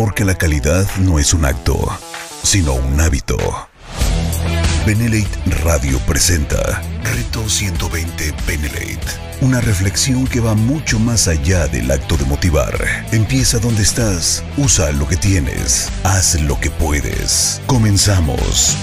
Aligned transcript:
Porque 0.00 0.24
la 0.24 0.34
calidad 0.34 0.86
no 1.00 1.18
es 1.18 1.34
un 1.34 1.44
acto, 1.44 1.76
sino 2.42 2.72
un 2.72 2.98
hábito. 3.02 3.36
Benelate 4.86 5.28
Radio 5.62 5.98
presenta 6.06 6.80
Reto 7.04 7.46
120 7.46 8.32
Benelate. 8.46 9.06
Una 9.42 9.60
reflexión 9.60 10.26
que 10.26 10.40
va 10.40 10.54
mucho 10.54 10.98
más 10.98 11.28
allá 11.28 11.66
del 11.66 11.90
acto 11.90 12.16
de 12.16 12.24
motivar. 12.24 12.72
Empieza 13.12 13.58
donde 13.58 13.82
estás, 13.82 14.42
usa 14.56 14.90
lo 14.92 15.06
que 15.06 15.16
tienes, 15.16 15.90
haz 16.02 16.40
lo 16.40 16.58
que 16.58 16.70
puedes. 16.70 17.60
Comenzamos. 17.66 18.78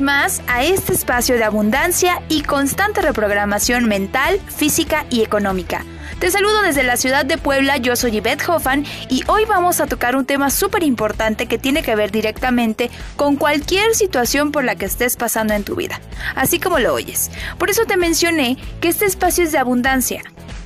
Más 0.00 0.42
a 0.48 0.64
este 0.64 0.92
espacio 0.92 1.36
de 1.36 1.44
abundancia 1.44 2.20
y 2.28 2.42
constante 2.42 3.02
reprogramación 3.02 3.84
mental, 3.84 4.40
física 4.48 5.06
y 5.10 5.22
económica. 5.22 5.84
Te 6.18 6.28
saludo 6.28 6.60
desde 6.62 6.82
la 6.82 6.96
ciudad 6.96 7.24
de 7.24 7.38
Puebla, 7.38 7.76
yo 7.76 7.94
soy 7.94 8.10
Yvette 8.10 8.48
Hoffan 8.48 8.84
y 9.08 9.22
hoy 9.28 9.44
vamos 9.44 9.80
a 9.80 9.86
tocar 9.86 10.16
un 10.16 10.26
tema 10.26 10.50
súper 10.50 10.82
importante 10.82 11.46
que 11.46 11.56
tiene 11.56 11.84
que 11.84 11.94
ver 11.94 12.10
directamente 12.10 12.90
con 13.14 13.36
cualquier 13.36 13.94
situación 13.94 14.50
por 14.50 14.64
la 14.64 14.74
que 14.74 14.86
estés 14.86 15.14
pasando 15.14 15.54
en 15.54 15.62
tu 15.62 15.76
vida, 15.76 16.00
así 16.34 16.58
como 16.58 16.80
lo 16.80 16.92
oyes. 16.92 17.30
Por 17.56 17.70
eso 17.70 17.84
te 17.84 17.96
mencioné 17.96 18.56
que 18.80 18.88
este 18.88 19.04
espacio 19.04 19.44
es 19.44 19.52
de 19.52 19.58
abundancia, 19.58 20.22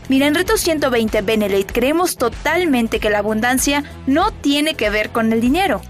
Mira, 0.09 0.27
en 0.27 0.35
Reto 0.35 0.57
120 0.57 1.23
Benelate 1.23 1.73
creemos 1.73 2.17
totalmente 2.17 2.99
que 2.99 3.11
la 3.11 3.19
abundancia 3.19 3.85
no 4.09 4.33
tiene 4.33 4.75
que 4.75 4.91
ver 4.91 5.11
con 5.11 5.33
el 5.33 5.41
dinero, 5.41 5.83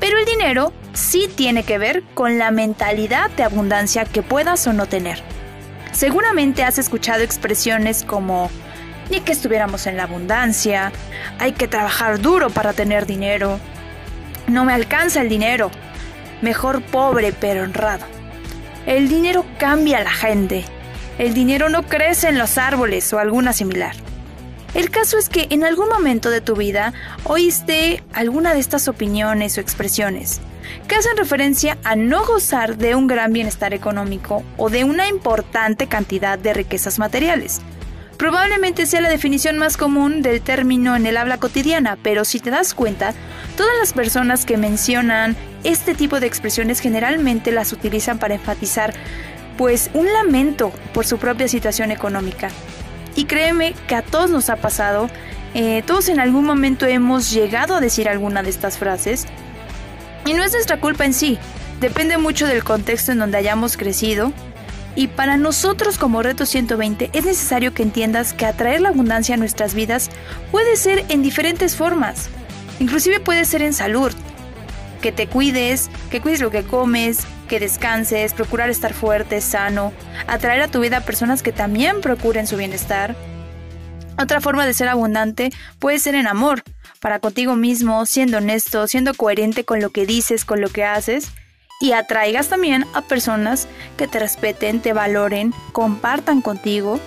pero 0.00 0.18
el 0.18 0.24
dinero 0.24 0.72
sí 0.94 1.30
tiene 1.32 1.62
que 1.62 1.78
ver 1.78 2.02
con 2.14 2.38
la 2.38 2.50
mentalidad 2.50 3.30
de 3.30 3.44
abundancia 3.44 4.04
que 4.04 4.22
puedas 4.22 4.66
o 4.66 4.72
no 4.72 4.86
tener. 4.86 5.22
Seguramente 5.92 6.64
has 6.64 6.78
escuchado 6.78 7.22
expresiones 7.22 8.02
como 8.02 8.50
ni 9.10 9.20
que 9.20 9.32
estuviéramos 9.32 9.86
en 9.86 9.96
la 9.96 10.04
abundancia, 10.04 10.92
hay 11.38 11.52
que 11.52 11.68
trabajar 11.68 12.20
duro 12.20 12.48
para 12.48 12.72
tener 12.72 13.06
dinero, 13.06 13.58
no 14.46 14.64
me 14.64 14.72
alcanza 14.72 15.20
el 15.20 15.28
dinero, 15.28 15.70
mejor 16.42 16.80
pobre 16.82 17.32
pero 17.32 17.64
honrado. 17.64 18.06
El 18.86 19.08
dinero 19.08 19.44
cambia 19.58 19.98
a 19.98 20.04
la 20.04 20.12
gente, 20.12 20.64
el 21.18 21.34
dinero 21.34 21.68
no 21.68 21.82
crece 21.82 22.28
en 22.28 22.38
los 22.38 22.56
árboles 22.56 23.12
o 23.12 23.18
alguna 23.18 23.52
similar. 23.52 23.94
El 24.74 24.90
caso 24.90 25.18
es 25.18 25.28
que 25.28 25.48
en 25.50 25.64
algún 25.64 25.88
momento 25.88 26.30
de 26.30 26.40
tu 26.40 26.54
vida 26.54 26.92
oíste 27.24 28.04
alguna 28.12 28.54
de 28.54 28.60
estas 28.60 28.86
opiniones 28.86 29.58
o 29.58 29.60
expresiones 29.60 30.40
que 30.86 30.94
hacen 30.94 31.16
referencia 31.16 31.78
a 31.82 31.96
no 31.96 32.24
gozar 32.24 32.76
de 32.76 32.94
un 32.94 33.08
gran 33.08 33.32
bienestar 33.32 33.74
económico 33.74 34.44
o 34.56 34.70
de 34.70 34.84
una 34.84 35.08
importante 35.08 35.88
cantidad 35.88 36.38
de 36.38 36.54
riquezas 36.54 37.00
materiales. 37.00 37.60
Probablemente 38.16 38.86
sea 38.86 39.00
la 39.00 39.08
definición 39.08 39.58
más 39.58 39.76
común 39.76 40.22
del 40.22 40.42
término 40.42 40.94
en 40.94 41.06
el 41.06 41.16
habla 41.16 41.38
cotidiana, 41.38 41.96
pero 42.02 42.24
si 42.24 42.38
te 42.38 42.50
das 42.50 42.74
cuenta, 42.74 43.14
todas 43.56 43.72
las 43.80 43.92
personas 43.92 44.44
que 44.44 44.58
mencionan 44.58 45.36
este 45.64 45.94
tipo 45.94 46.20
de 46.20 46.26
expresiones 46.26 46.80
generalmente 46.80 47.50
las 47.50 47.72
utilizan 47.72 48.18
para 48.18 48.34
enfatizar 48.34 48.92
pues 49.56 49.90
un 49.94 50.12
lamento 50.12 50.70
por 50.92 51.06
su 51.06 51.18
propia 51.18 51.48
situación 51.48 51.90
económica. 51.90 52.50
Y 53.14 53.24
créeme 53.24 53.74
que 53.88 53.94
a 53.94 54.02
todos 54.02 54.30
nos 54.30 54.50
ha 54.50 54.56
pasado, 54.56 55.10
eh, 55.54 55.82
todos 55.86 56.08
en 56.08 56.20
algún 56.20 56.44
momento 56.44 56.86
hemos 56.86 57.30
llegado 57.30 57.74
a 57.74 57.80
decir 57.80 58.08
alguna 58.08 58.42
de 58.42 58.50
estas 58.50 58.78
frases. 58.78 59.26
Y 60.24 60.34
no 60.34 60.44
es 60.44 60.52
nuestra 60.52 60.80
culpa 60.80 61.04
en 61.04 61.14
sí, 61.14 61.38
depende 61.80 62.18
mucho 62.18 62.46
del 62.46 62.62
contexto 62.62 63.12
en 63.12 63.18
donde 63.18 63.38
hayamos 63.38 63.76
crecido. 63.76 64.32
Y 64.96 65.06
para 65.06 65.36
nosotros 65.36 65.98
como 65.98 66.22
Reto 66.22 66.46
120 66.46 67.10
es 67.12 67.24
necesario 67.24 67.72
que 67.72 67.82
entiendas 67.82 68.32
que 68.32 68.46
atraer 68.46 68.80
la 68.80 68.88
abundancia 68.88 69.34
a 69.34 69.38
nuestras 69.38 69.74
vidas 69.74 70.10
puede 70.50 70.76
ser 70.76 71.04
en 71.08 71.22
diferentes 71.22 71.76
formas. 71.76 72.28
Inclusive 72.80 73.20
puede 73.20 73.44
ser 73.44 73.62
en 73.62 73.72
salud, 73.72 74.12
que 75.00 75.12
te 75.12 75.26
cuides, 75.26 75.90
que 76.10 76.20
cuides 76.20 76.40
lo 76.40 76.50
que 76.50 76.64
comes, 76.64 77.20
que 77.50 77.58
descanses, 77.58 78.32
procurar 78.32 78.70
estar 78.70 78.94
fuerte, 78.94 79.40
sano, 79.40 79.92
atraer 80.28 80.62
a 80.62 80.68
tu 80.68 80.78
vida 80.78 81.00
personas 81.00 81.42
que 81.42 81.50
también 81.50 82.00
procuren 82.00 82.46
su 82.46 82.56
bienestar. 82.56 83.16
Otra 84.16 84.40
forma 84.40 84.64
de 84.64 84.72
ser 84.72 84.88
abundante 84.88 85.50
puede 85.80 85.98
ser 85.98 86.14
en 86.14 86.28
amor, 86.28 86.62
para 87.00 87.18
contigo 87.18 87.56
mismo, 87.56 88.06
siendo 88.06 88.38
honesto, 88.38 88.86
siendo 88.86 89.14
coherente 89.14 89.64
con 89.64 89.80
lo 89.80 89.90
que 89.90 90.06
dices, 90.06 90.44
con 90.44 90.60
lo 90.60 90.68
que 90.68 90.84
haces, 90.84 91.32
y 91.80 91.90
atraigas 91.90 92.48
también 92.48 92.86
a 92.94 93.02
personas 93.02 93.66
que 93.96 94.06
te 94.06 94.20
respeten, 94.20 94.80
te 94.80 94.92
valoren, 94.92 95.52
compartan 95.72 96.42
contigo. 96.42 97.00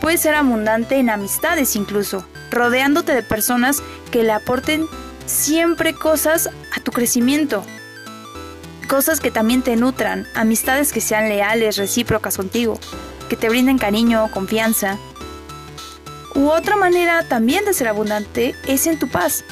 Puede 0.00 0.16
ser 0.16 0.36
abundante 0.36 0.96
en 0.96 1.10
amistades 1.10 1.76
incluso, 1.76 2.26
rodeándote 2.50 3.12
de 3.12 3.22
personas 3.22 3.82
que 4.10 4.22
le 4.22 4.32
aporten 4.32 4.86
siempre 5.26 5.92
cosas 5.92 6.48
a 6.74 6.80
tu 6.80 6.92
crecimiento, 6.92 7.62
Cosas 8.88 9.18
que 9.18 9.32
también 9.32 9.62
te 9.62 9.74
nutran, 9.74 10.28
amistades 10.34 10.92
que 10.92 11.00
sean 11.00 11.28
leales, 11.28 11.76
recíprocas 11.76 12.36
contigo, 12.36 12.78
que 13.28 13.36
te 13.36 13.48
brinden 13.48 13.78
cariño, 13.78 14.30
confianza. 14.32 14.96
U 16.36 16.50
otra 16.50 16.76
manera 16.76 17.26
también 17.28 17.64
de 17.64 17.74
ser 17.74 17.88
abundante 17.88 18.54
es 18.68 18.86
en 18.86 18.98
tu 18.98 19.08
paz, 19.08 19.44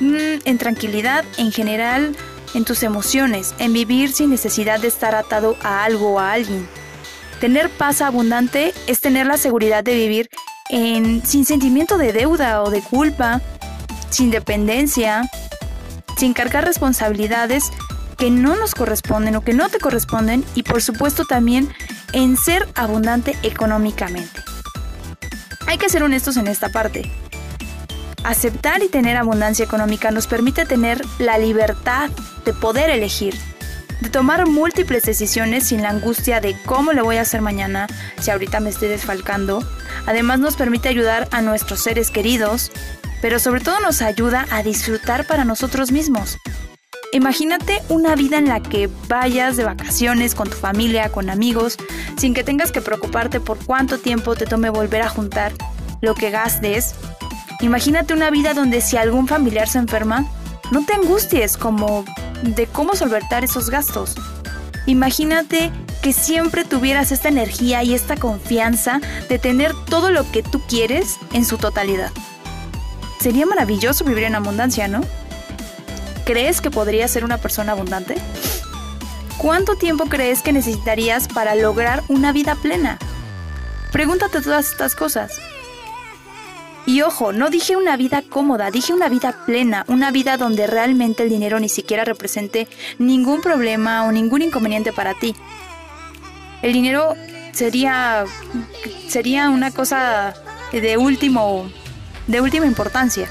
mm, 0.00 0.42
en 0.44 0.58
tranquilidad 0.58 1.24
en 1.36 1.50
general, 1.50 2.14
en 2.54 2.64
tus 2.64 2.84
emociones, 2.84 3.54
en 3.58 3.72
vivir 3.72 4.12
sin 4.12 4.30
necesidad 4.30 4.78
de 4.78 4.88
estar 4.88 5.16
atado 5.16 5.56
a 5.62 5.82
algo 5.82 6.12
o 6.12 6.20
a 6.20 6.32
alguien. 6.32 6.68
Tener 7.40 7.70
paz 7.70 8.02
abundante 8.02 8.72
es 8.86 9.00
tener 9.00 9.26
la 9.26 9.36
seguridad 9.36 9.82
de 9.82 9.94
vivir 9.94 10.30
sin 10.68 11.44
sentimiento 11.44 11.98
de 11.98 12.12
deuda 12.12 12.62
o 12.62 12.70
de 12.70 12.80
culpa, 12.80 13.40
sin 14.10 14.30
dependencia, 14.30 15.28
sin 16.16 16.32
cargar 16.32 16.64
responsabilidades 16.64 17.72
que 18.20 18.30
no 18.30 18.54
nos 18.54 18.74
corresponden 18.74 19.34
o 19.34 19.40
que 19.40 19.54
no 19.54 19.70
te 19.70 19.78
corresponden 19.78 20.44
y 20.54 20.62
por 20.62 20.82
supuesto 20.82 21.24
también 21.24 21.72
en 22.12 22.36
ser 22.36 22.68
abundante 22.74 23.34
económicamente. 23.42 24.42
Hay 25.66 25.78
que 25.78 25.88
ser 25.88 26.02
honestos 26.02 26.36
en 26.36 26.46
esta 26.46 26.68
parte. 26.68 27.10
Aceptar 28.22 28.82
y 28.82 28.88
tener 28.88 29.16
abundancia 29.16 29.64
económica 29.64 30.10
nos 30.10 30.26
permite 30.26 30.66
tener 30.66 31.00
la 31.18 31.38
libertad 31.38 32.10
de 32.44 32.52
poder 32.52 32.90
elegir, 32.90 33.34
de 34.02 34.10
tomar 34.10 34.46
múltiples 34.46 35.04
decisiones 35.04 35.68
sin 35.68 35.80
la 35.80 35.88
angustia 35.88 36.42
de 36.42 36.54
cómo 36.66 36.92
lo 36.92 37.04
voy 37.04 37.16
a 37.16 37.22
hacer 37.22 37.40
mañana 37.40 37.86
si 38.20 38.30
ahorita 38.30 38.60
me 38.60 38.68
estoy 38.68 38.88
desfalcando. 38.88 39.66
Además 40.04 40.40
nos 40.40 40.56
permite 40.56 40.90
ayudar 40.90 41.26
a 41.30 41.40
nuestros 41.40 41.80
seres 41.80 42.10
queridos, 42.10 42.70
pero 43.22 43.38
sobre 43.38 43.62
todo 43.62 43.80
nos 43.80 44.02
ayuda 44.02 44.46
a 44.50 44.62
disfrutar 44.62 45.26
para 45.26 45.46
nosotros 45.46 45.90
mismos. 45.90 46.36
Imagínate 47.12 47.82
una 47.88 48.14
vida 48.14 48.38
en 48.38 48.46
la 48.46 48.60
que 48.60 48.88
vayas 49.08 49.56
de 49.56 49.64
vacaciones 49.64 50.36
con 50.36 50.48
tu 50.48 50.56
familia, 50.56 51.10
con 51.10 51.28
amigos, 51.28 51.76
sin 52.16 52.34
que 52.34 52.44
tengas 52.44 52.70
que 52.70 52.80
preocuparte 52.80 53.40
por 53.40 53.58
cuánto 53.64 53.98
tiempo 53.98 54.36
te 54.36 54.46
tome 54.46 54.70
volver 54.70 55.02
a 55.02 55.08
juntar 55.08 55.52
lo 56.02 56.14
que 56.14 56.30
gastes. 56.30 56.94
Imagínate 57.62 58.14
una 58.14 58.30
vida 58.30 58.54
donde 58.54 58.80
si 58.80 58.96
algún 58.96 59.26
familiar 59.26 59.68
se 59.68 59.78
enferma, 59.78 60.24
no 60.70 60.86
te 60.86 60.94
angusties 60.94 61.56
como 61.56 62.04
de 62.44 62.68
cómo 62.68 62.94
solventar 62.94 63.42
esos 63.42 63.70
gastos. 63.70 64.14
Imagínate 64.86 65.72
que 66.02 66.12
siempre 66.12 66.64
tuvieras 66.64 67.10
esta 67.10 67.28
energía 67.28 67.82
y 67.82 67.92
esta 67.92 68.16
confianza 68.16 69.00
de 69.28 69.40
tener 69.40 69.74
todo 69.86 70.12
lo 70.12 70.30
que 70.30 70.44
tú 70.44 70.60
quieres 70.68 71.16
en 71.32 71.44
su 71.44 71.58
totalidad. 71.58 72.12
Sería 73.18 73.46
maravilloso 73.46 74.04
vivir 74.04 74.24
en 74.24 74.36
abundancia, 74.36 74.86
¿no? 74.86 75.00
¿Crees 76.30 76.60
que 76.60 76.70
podrías 76.70 77.10
ser 77.10 77.24
una 77.24 77.38
persona 77.38 77.72
abundante? 77.72 78.14
¿Cuánto 79.36 79.74
tiempo 79.74 80.04
crees 80.04 80.42
que 80.42 80.52
necesitarías 80.52 81.26
para 81.26 81.56
lograr 81.56 82.04
una 82.06 82.30
vida 82.30 82.54
plena? 82.54 83.00
Pregúntate 83.90 84.40
todas 84.40 84.70
estas 84.70 84.94
cosas. 84.94 85.40
Y 86.86 87.02
ojo, 87.02 87.32
no 87.32 87.50
dije 87.50 87.74
una 87.74 87.96
vida 87.96 88.22
cómoda, 88.22 88.70
dije 88.70 88.92
una 88.92 89.08
vida 89.08 89.44
plena, 89.44 89.84
una 89.88 90.12
vida 90.12 90.36
donde 90.36 90.68
realmente 90.68 91.24
el 91.24 91.30
dinero 91.30 91.58
ni 91.58 91.68
siquiera 91.68 92.04
represente 92.04 92.68
ningún 93.00 93.40
problema 93.40 94.04
o 94.04 94.12
ningún 94.12 94.42
inconveniente 94.42 94.92
para 94.92 95.14
ti. 95.14 95.34
El 96.62 96.72
dinero 96.72 97.16
sería 97.50 98.24
sería 99.08 99.50
una 99.50 99.72
cosa 99.72 100.34
de 100.70 100.96
último 100.96 101.68
de 102.28 102.40
última 102.40 102.66
importancia 102.66 103.28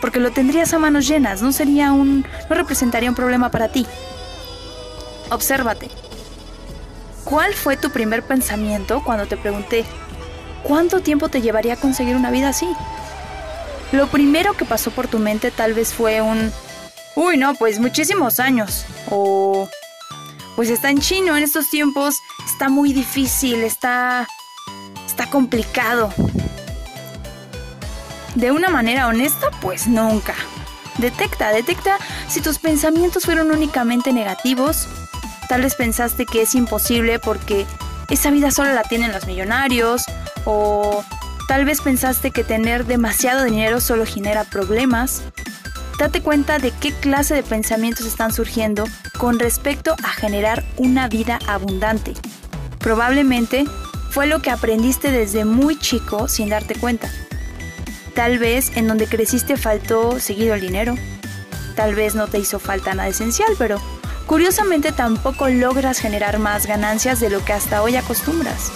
porque 0.00 0.20
lo 0.20 0.30
tendrías 0.30 0.72
a 0.72 0.78
manos 0.78 1.06
llenas, 1.06 1.42
no 1.42 1.52
sería 1.52 1.92
un 1.92 2.26
no 2.48 2.56
representaría 2.56 3.10
un 3.10 3.16
problema 3.16 3.50
para 3.50 3.68
ti. 3.68 3.86
Obsérvate. 5.30 5.90
¿Cuál 7.24 7.54
fue 7.54 7.76
tu 7.76 7.90
primer 7.90 8.22
pensamiento 8.22 9.02
cuando 9.04 9.26
te 9.26 9.36
pregunté 9.36 9.84
cuánto 10.62 11.00
tiempo 11.00 11.28
te 11.28 11.42
llevaría 11.42 11.74
a 11.74 11.76
conseguir 11.76 12.16
una 12.16 12.30
vida 12.30 12.48
así? 12.48 12.66
lo 13.92 14.06
primero 14.06 14.54
que 14.54 14.64
pasó 14.64 14.90
por 14.90 15.08
tu 15.08 15.18
mente 15.18 15.50
tal 15.50 15.74
vez 15.74 15.92
fue 15.92 16.20
un, 16.20 16.52
uy, 17.16 17.36
no, 17.36 17.54
pues 17.54 17.78
muchísimos 17.78 18.40
años. 18.40 18.84
O, 19.10 19.68
pues 20.56 20.70
está 20.70 20.90
en 20.90 21.00
chino 21.00 21.36
en 21.36 21.42
estos 21.42 21.70
tiempos, 21.70 22.18
está 22.46 22.68
muy 22.68 22.92
difícil, 22.92 23.62
está, 23.62 24.28
está 25.06 25.28
complicado. 25.28 26.12
De 28.34 28.52
una 28.52 28.68
manera 28.68 29.08
honesta, 29.08 29.50
pues 29.60 29.86
nunca. 29.86 30.34
Detecta, 30.98 31.50
detecta 31.50 31.98
si 32.28 32.40
tus 32.40 32.58
pensamientos 32.58 33.24
fueron 33.24 33.50
únicamente 33.50 34.12
negativos. 34.12 34.88
Tal 35.48 35.62
vez 35.62 35.74
pensaste 35.74 36.26
que 36.26 36.42
es 36.42 36.54
imposible 36.54 37.18
porque 37.18 37.66
esa 38.08 38.30
vida 38.30 38.50
solo 38.50 38.72
la 38.72 38.82
tienen 38.82 39.12
los 39.12 39.26
millonarios 39.26 40.04
o 40.44 41.04
tal 41.48 41.64
vez 41.64 41.80
pensaste 41.80 42.30
que 42.30 42.44
tener 42.44 42.86
demasiado 42.86 43.44
dinero 43.44 43.80
solo 43.80 44.06
genera 44.06 44.44
problemas. 44.44 45.22
Date 45.98 46.22
cuenta 46.22 46.58
de 46.58 46.70
qué 46.70 46.92
clase 46.92 47.34
de 47.34 47.42
pensamientos 47.42 48.06
están 48.06 48.32
surgiendo 48.32 48.84
con 49.18 49.38
respecto 49.38 49.94
a 50.02 50.08
generar 50.08 50.64
una 50.76 51.08
vida 51.08 51.38
abundante. 51.46 52.14
Probablemente 52.78 53.64
fue 54.10 54.26
lo 54.26 54.40
que 54.40 54.50
aprendiste 54.50 55.10
desde 55.10 55.44
muy 55.44 55.78
chico 55.78 56.26
sin 56.26 56.48
darte 56.48 56.74
cuenta. 56.74 57.10
Tal 58.14 58.38
vez 58.38 58.76
en 58.76 58.88
donde 58.88 59.06
creciste 59.06 59.56
faltó 59.56 60.18
seguido 60.20 60.54
el 60.54 60.60
dinero. 60.60 60.94
Tal 61.76 61.94
vez 61.94 62.14
no 62.14 62.26
te 62.26 62.38
hizo 62.38 62.58
falta 62.58 62.94
nada 62.94 63.08
esencial, 63.08 63.54
pero 63.58 63.80
curiosamente 64.26 64.92
tampoco 64.92 65.48
logras 65.48 65.98
generar 65.98 66.38
más 66.38 66.66
ganancias 66.66 67.20
de 67.20 67.30
lo 67.30 67.44
que 67.44 67.52
hasta 67.52 67.82
hoy 67.82 67.96
acostumbras. 67.96 68.72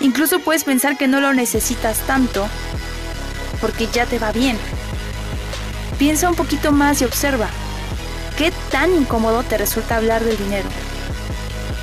Incluso 0.00 0.40
puedes 0.40 0.64
pensar 0.64 0.96
que 0.96 1.08
no 1.08 1.20
lo 1.20 1.34
necesitas 1.34 1.98
tanto 2.06 2.48
porque 3.60 3.86
ya 3.88 4.06
te 4.06 4.18
va 4.18 4.32
bien. 4.32 4.56
Piensa 5.98 6.30
un 6.30 6.36
poquito 6.36 6.72
más 6.72 7.02
y 7.02 7.04
observa. 7.04 7.48
¿Qué 8.38 8.52
tan 8.70 8.94
incómodo 8.94 9.42
te 9.42 9.58
resulta 9.58 9.96
hablar 9.96 10.24
del 10.24 10.38
dinero? 10.38 10.68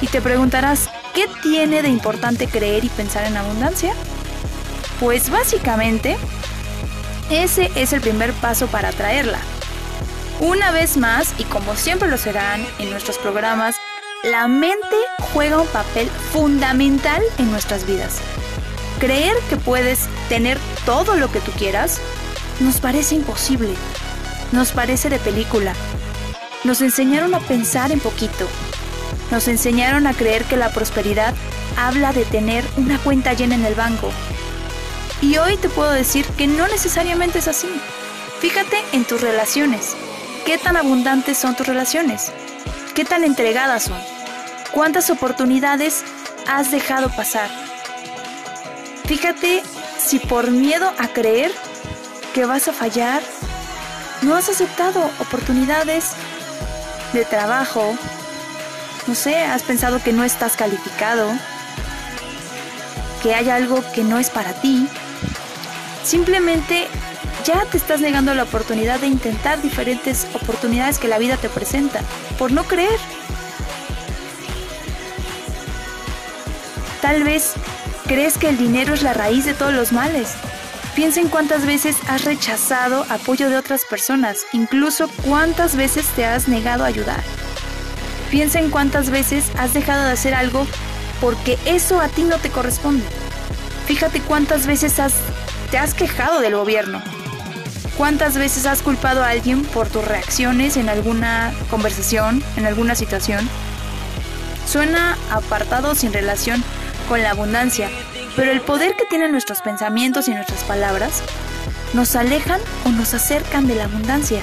Y 0.02 0.08
te 0.08 0.22
preguntarás, 0.22 0.90
¿qué 1.14 1.28
tiene 1.44 1.84
de 1.84 1.90
importante 1.90 2.48
creer 2.48 2.84
y 2.84 2.90
pensar 2.90 3.26
en 3.26 3.38
abundancia? 3.38 3.94
Pues 5.00 5.30
básicamente, 5.30 6.18
ese 7.30 7.72
es 7.76 7.94
el 7.94 8.02
primer 8.02 8.34
paso 8.34 8.68
para 8.68 8.90
atraerla. 8.90 9.40
Una 10.40 10.72
vez 10.72 10.98
más, 10.98 11.34
y 11.38 11.44
como 11.46 11.76
siempre 11.76 12.08
lo 12.10 12.18
serán 12.18 12.66
en 12.80 12.90
nuestros 12.92 13.18
programas, 13.18 13.76
la 14.24 14.48
mente 14.48 14.96
juega 15.34 15.62
un 15.62 15.68
papel 15.68 16.10
fundamental 16.32 17.22
en 17.38 17.52
nuestras 17.52 17.86
vidas. 17.86 18.20
Creer 19.00 19.36
que 19.50 19.58
puedes 19.58 20.08
tener 20.30 20.58
todo 20.86 21.16
lo 21.16 21.32
que 21.32 21.40
tú 21.40 21.52
quieras 21.52 22.00
nos 22.60 22.80
parece 22.80 23.16
imposible, 23.16 23.74
nos 24.52 24.72
parece 24.72 25.10
de 25.10 25.20
película. 25.20 25.74
Nos 26.64 26.82
enseñaron 26.82 27.36
a 27.36 27.40
pensar 27.40 27.92
en 27.92 28.00
poquito, 28.00 28.48
nos 29.32 29.48
enseñaron 29.48 30.08
a 30.08 30.14
creer 30.14 30.44
que 30.46 30.58
la 30.58 30.72
prosperidad 30.72 31.34
habla 31.78 32.14
de 32.14 32.26
tener 32.26 32.64
una 32.78 32.98
cuenta 32.98 33.34
llena 33.34 33.56
en 33.56 33.66
el 33.66 33.76
banco, 33.76 34.12
y 35.22 35.38
hoy 35.38 35.58
te 35.58 35.70
puedo 35.70 35.92
decir 35.92 36.26
que 36.38 36.48
no 36.48 36.68
necesariamente 36.68 37.40
es 37.40 37.48
así. 37.48 37.70
Fíjate 38.40 38.78
en 38.92 39.06
tus 39.06 39.22
relaciones. 39.22 39.96
¿Qué 40.46 40.58
tan 40.58 40.78
abundantes 40.78 41.38
son 41.38 41.56
tus 41.56 41.68
relaciones? 41.68 42.32
¿Qué 42.94 43.04
tan 43.04 43.24
entregadas 43.24 43.84
son? 43.86 44.00
¿Cuántas 44.72 45.10
oportunidades 45.10 46.04
has 46.48 46.72
dejado 46.72 47.10
pasar? 47.10 47.50
Fíjate 49.06 49.64
si 49.98 50.20
por 50.20 50.52
miedo 50.52 50.94
a 50.98 51.08
creer 51.08 51.52
que 52.34 52.46
vas 52.46 52.68
a 52.68 52.74
fallar, 52.74 53.22
no 54.22 54.36
has 54.36 54.50
aceptado 54.50 55.10
oportunidades 55.20 56.12
de 57.14 57.26
trabajo. 57.26 57.98
No 59.08 59.16
sé, 59.16 59.38
has 59.40 59.64
pensado 59.64 60.02
que 60.04 60.14
no 60.14 60.24
estás 60.24 60.56
calificado, 60.56 61.32
que 63.24 63.34
hay 63.34 63.50
algo 63.50 63.84
que 63.94 64.04
no 64.04 64.20
es 64.20 64.30
para 64.30 64.54
ti 64.62 64.88
Simplemente 66.08 66.88
ya 67.44 67.66
te 67.66 67.76
estás 67.76 68.00
negando 68.00 68.34
la 68.34 68.44
oportunidad 68.44 69.02
de 69.02 69.08
intentar 69.08 69.62
diferentes 69.62 70.26
oportunidades 70.34 71.00
que 71.00 71.10
la 71.10 71.18
vida 71.18 71.36
te 71.36 71.50
presenta 71.50 72.00
por 72.40 72.54
no 72.54 72.64
creer. 72.64 72.98
Tal 77.02 77.26
vez 77.26 77.56
crees 78.06 78.38
que 78.38 78.48
el 78.48 78.58
dinero 78.58 78.94
es 78.94 79.04
la 79.04 79.14
raíz 79.14 79.44
de 79.44 79.54
todos 79.54 79.74
los 79.74 79.92
males. 79.92 80.36
Piensa 80.96 81.20
en 81.20 81.28
cuántas 81.28 81.66
veces 81.66 81.98
has 82.08 82.24
rechazado 82.24 83.06
apoyo 83.10 83.50
de 83.50 83.58
otras 83.58 83.84
personas, 83.84 84.46
incluso 84.54 85.10
cuántas 85.26 85.76
veces 85.76 86.06
te 86.16 86.24
has 86.24 86.48
negado 86.48 86.86
a 86.86 86.88
ayudar. 86.88 87.22
Piensa 88.32 88.60
en 88.60 88.70
cuántas 88.70 89.10
veces 89.10 89.52
has 89.58 89.74
dejado 89.74 90.06
de 90.06 90.12
hacer 90.12 90.34
algo 90.34 90.66
porque 91.20 91.60
eso 91.66 92.00
a 92.00 92.08
ti 92.08 92.24
no 92.24 92.38
te 92.38 92.50
corresponde. 92.50 93.04
Fíjate 93.88 94.22
cuántas 94.22 94.68
veces 94.68 95.02
has 95.02 95.14
¿Te 95.72 95.78
has 95.78 95.94
quejado 95.94 96.40
del 96.40 96.56
gobierno? 96.56 97.02
¿Cuántas 97.98 98.38
veces 98.38 98.66
has 98.66 98.82
culpado 98.82 99.22
a 99.22 99.30
alguien 99.30 99.64
por 99.64 99.90
tus 99.90 100.06
reacciones 100.06 100.78
en 100.78 100.88
alguna 100.88 101.54
conversación, 101.70 102.42
en 102.56 102.66
alguna 102.66 102.96
situación? 102.96 103.50
Suena 104.66 105.18
apartado 105.30 105.94
sin 105.94 106.14
relación 106.14 106.64
con 107.10 107.22
la 107.22 107.32
abundancia, 107.32 107.90
pero 108.38 108.52
el 108.52 108.62
poder 108.62 108.96
que 108.96 109.06
tienen 109.06 109.32
nuestros 109.32 109.62
pensamientos 109.62 110.30
y 110.30 110.34
nuestras 110.34 110.64
palabras 110.64 111.22
nos 111.94 112.16
alejan 112.16 112.62
o 112.86 112.90
nos 112.90 113.14
acercan 113.14 113.68
de 113.68 113.76
la 113.76 113.86
abundancia, 113.86 114.42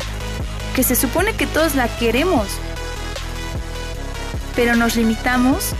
que 0.76 0.82
se 0.82 0.94
supone 0.94 1.32
que 1.34 1.46
todos 1.46 1.74
la 1.74 1.88
queremos, 1.96 2.48
pero 4.54 4.76
nos 4.76 4.96
limitamos 4.96 5.70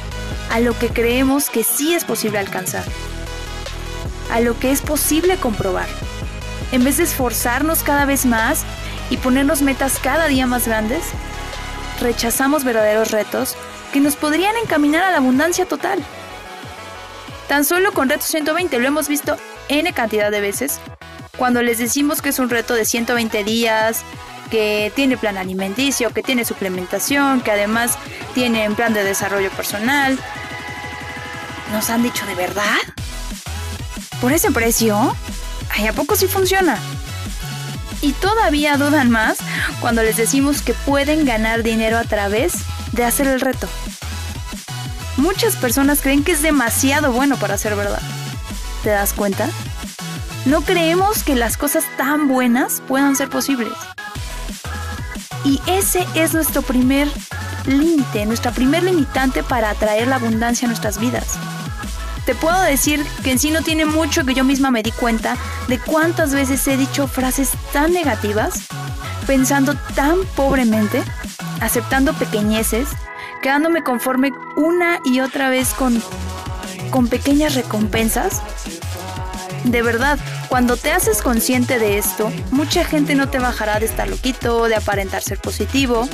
a 0.51 0.61
lo 0.61 0.79
que 0.79 0.89
creemos 0.89 1.51
que 1.51 1.65
sí 1.65 1.93
es 1.93 2.05
posible 2.05 2.39
alcanzar 2.39 2.85
a 4.31 4.41
lo 4.41 4.59
que 4.59 4.71
es 4.71 4.81
posible 4.81 5.37
comprobar. 5.37 5.89
En 6.73 6.85
vez 6.85 6.97
de 6.97 7.05
esforzarnos 7.05 7.83
cada 7.83 8.05
vez 8.05 8.27
más 8.27 8.65
y 9.11 9.17
ponernos 9.17 9.63
metas 9.63 9.99
cada 10.03 10.27
día 10.27 10.47
más 10.47 10.67
grandes, 10.67 11.05
rechazamos 12.01 12.65
verdaderos 12.65 13.11
retos 13.11 13.57
que 13.93 14.01
nos 14.01 14.17
podrían 14.17 14.57
encaminar 14.57 15.05
a 15.05 15.11
la 15.11 15.19
abundancia 15.19 15.67
total. 15.67 16.03
Tan 17.49 17.65
solo 17.65 17.93
con 17.93 18.09
Reto 18.09 18.25
120 18.25 18.79
lo 18.79 18.89
hemos 18.89 19.09
visto 19.09 19.37
N 19.69 19.93
cantidad 19.93 20.31
de 20.31 20.41
veces. 20.41 20.81
Cuando 21.37 21.63
les 21.63 21.79
decimos 21.79 22.23
que 22.23 22.31
es 22.31 22.39
un 22.39 22.49
reto 22.49 22.75
de 22.75 22.85
120 22.85 23.45
días, 23.45 24.03
que 24.51 24.93
tiene 24.95 25.17
plan 25.17 25.37
alimenticio, 25.37 26.11
que 26.11 26.23
tiene 26.23 26.45
suplementación, 26.45 27.41
que 27.41 27.51
además 27.51 27.99
tiene 28.35 28.69
un 28.69 28.75
plan 28.75 28.95
de 28.95 29.05
desarrollo 29.05 29.51
personal, 29.51 30.19
nos 31.73 31.91
han 31.91 32.03
dicho 32.03 32.25
de 32.27 32.35
verdad. 32.35 32.79
¿Por 34.25 34.33
ese 34.33 34.51
precio? 34.51 35.15
Ay, 35.69 35.87
¿a 35.87 35.93
poco 35.93 36.17
sí 36.17 36.27
funciona? 36.27 36.79
Y 38.01 38.13
todavía 38.13 38.79
dudan 38.79 39.11
más 39.11 39.37
cuando 39.83 40.03
les 40.03 40.17
decimos 40.17 40.63
que 40.63 40.73
pueden 40.73 41.27
ganar 41.27 41.63
dinero 41.63 41.99
a 41.99 42.05
través 42.05 42.55
de 42.93 43.05
hacer 43.05 43.27
el 43.27 43.43
reto. 43.43 43.69
Muchas 45.19 45.57
personas 45.57 46.01
creen 46.01 46.25
que 46.25 46.33
es 46.33 46.41
demasiado 46.41 47.13
bueno 47.13 47.37
para 47.37 47.59
ser 47.59 47.77
verdad. 47.77 48.01
¿Te 48.83 48.89
das 48.89 49.13
cuenta? 49.13 49.51
No 50.47 50.63
creemos 50.63 51.23
que 51.23 51.35
las 51.35 51.59
cosas 51.59 51.85
tan 51.99 52.27
buenas 52.27 52.81
puedan 52.89 53.17
ser 53.17 53.29
posibles. 53.29 53.75
Y 55.45 55.61
ese 55.67 56.07
es 56.15 56.33
nuestro 56.33 56.63
primer 56.63 57.09
límite, 57.67 58.25
nuestra 58.25 58.53
primer 58.53 58.85
limitante 58.85 59.43
para 59.43 59.69
atraer 59.69 60.09
la 60.09 60.17
abundancia 60.17 60.65
a 60.65 60.71
nuestras 60.71 60.99
vidas. 60.99 61.39
Te 62.27 62.35
puedo 62.35 62.61
decir 62.63 63.05
que 63.23 63.33
en 63.33 63.39
sí 63.39 63.51
no 63.51 63.63
tiene 63.63 63.85
mucho 63.85 64.25
que 64.25 64.35
yo 64.35 64.45
misma 64.45 64.71
me 64.71 64.83
di 64.83 64.93
cuenta 64.93 65.37
de 65.69 65.79
cuántas 65.79 66.33
veces 66.33 66.67
he 66.67 66.77
dicho 66.77 67.07
frases 67.07 67.51
tan 67.73 67.93
negativas, 67.93 68.67
pensando 69.27 69.75
tan 69.95 70.17
pobremente, 70.35 71.03
aceptando 71.61 72.15
pequeñeces, 72.15 72.89
quedándome 73.43 73.83
conforme 73.83 74.31
una 74.57 75.01
y 75.05 75.21
otra 75.21 75.51
vez 75.51 75.75
con, 75.75 76.03
con 76.91 77.09
pequeñas 77.09 77.55
recompensas. 77.55 78.41
De 79.65 79.83
verdad, 79.83 80.19
cuando 80.55 80.77
te 80.77 80.93
haces 80.93 81.21
consciente 81.21 81.81
de 81.81 81.99
esto, 81.99 82.31
mucha 82.53 82.85
gente 82.85 83.17
no 83.17 83.29
te 83.29 83.41
bajará 83.41 83.81
de 83.81 83.87
estar 83.87 84.07
loquito, 84.07 84.69
de 84.69 84.77
aparentar 84.77 85.21
ser 85.21 85.41
positivo 85.41 86.09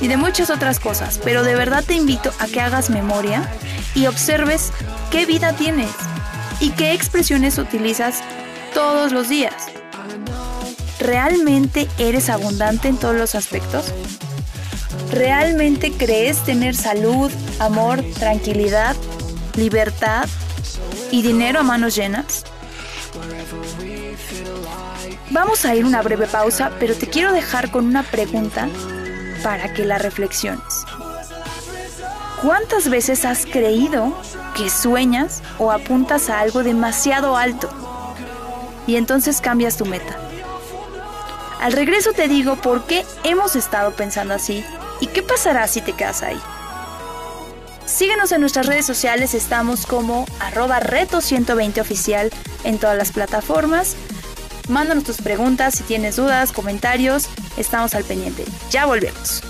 y 0.00 0.08
de 0.08 0.16
muchas 0.16 0.48
otras 0.48 0.80
cosas, 0.80 1.20
pero 1.22 1.42
de 1.42 1.54
verdad 1.54 1.84
te 1.86 1.92
invito 1.92 2.32
a 2.38 2.46
que 2.46 2.62
hagas 2.62 2.88
memoria 2.88 3.46
y 3.94 4.06
observes 4.06 4.72
qué 5.10 5.26
vida 5.26 5.52
tienes 5.52 5.90
y 6.58 6.70
qué 6.70 6.94
expresiones 6.94 7.58
utilizas 7.58 8.22
todos 8.72 9.12
los 9.12 9.28
días. 9.28 9.66
¿Realmente 10.98 11.86
eres 11.98 12.30
abundante 12.30 12.88
en 12.88 12.96
todos 12.96 13.14
los 13.14 13.34
aspectos? 13.34 13.92
¿Realmente 15.10 15.92
crees 15.92 16.42
tener 16.44 16.74
salud, 16.74 17.30
amor, 17.58 18.02
tranquilidad, 18.18 18.96
libertad 19.54 20.30
y 21.10 21.20
dinero 21.20 21.60
a 21.60 21.62
manos 21.62 21.94
llenas? 21.94 22.46
Vamos 25.30 25.64
a 25.64 25.74
ir 25.74 25.84
una 25.84 26.02
breve 26.02 26.26
pausa, 26.26 26.70
pero 26.78 26.94
te 26.94 27.08
quiero 27.08 27.32
dejar 27.32 27.70
con 27.70 27.86
una 27.86 28.02
pregunta 28.02 28.68
para 29.42 29.72
que 29.72 29.84
la 29.84 29.98
reflexiones. 29.98 30.84
¿Cuántas 32.42 32.88
veces 32.88 33.24
has 33.24 33.46
creído 33.46 34.12
que 34.56 34.68
sueñas 34.70 35.42
o 35.58 35.72
apuntas 35.72 36.28
a 36.30 36.40
algo 36.40 36.62
demasiado 36.62 37.36
alto? 37.36 37.68
Y 38.86 38.96
entonces 38.96 39.40
cambias 39.40 39.76
tu 39.76 39.86
meta. 39.86 40.16
Al 41.60 41.72
regreso 41.72 42.12
te 42.12 42.28
digo 42.28 42.56
por 42.56 42.84
qué 42.86 43.06
hemos 43.22 43.56
estado 43.56 43.92
pensando 43.92 44.34
así 44.34 44.62
y 45.00 45.06
qué 45.06 45.22
pasará 45.22 45.66
si 45.66 45.80
te 45.80 45.92
quedas 45.92 46.22
ahí. 46.22 46.40
Síguenos 47.86 48.32
en 48.32 48.40
nuestras 48.40 48.66
redes 48.66 48.86
sociales, 48.86 49.34
estamos 49.34 49.86
como 49.86 50.26
arroba 50.40 50.80
reto120 50.80 51.80
oficial 51.80 52.30
en 52.64 52.78
todas 52.78 52.96
las 52.96 53.12
plataformas. 53.12 53.94
Mándanos 54.68 55.04
tus 55.04 55.18
preguntas, 55.18 55.74
si 55.74 55.84
tienes 55.84 56.16
dudas, 56.16 56.52
comentarios, 56.52 57.28
estamos 57.56 57.94
al 57.94 58.04
pendiente. 58.04 58.44
Ya 58.70 58.86
volvemos. 58.86 59.42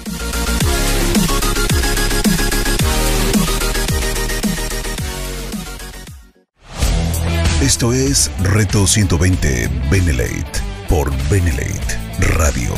Esto 7.62 7.94
es 7.94 8.30
Reto 8.42 8.86
120 8.86 9.70
Benelate 9.90 10.60
por 10.86 11.10
Benelate 11.30 11.98
Radio. 12.18 12.74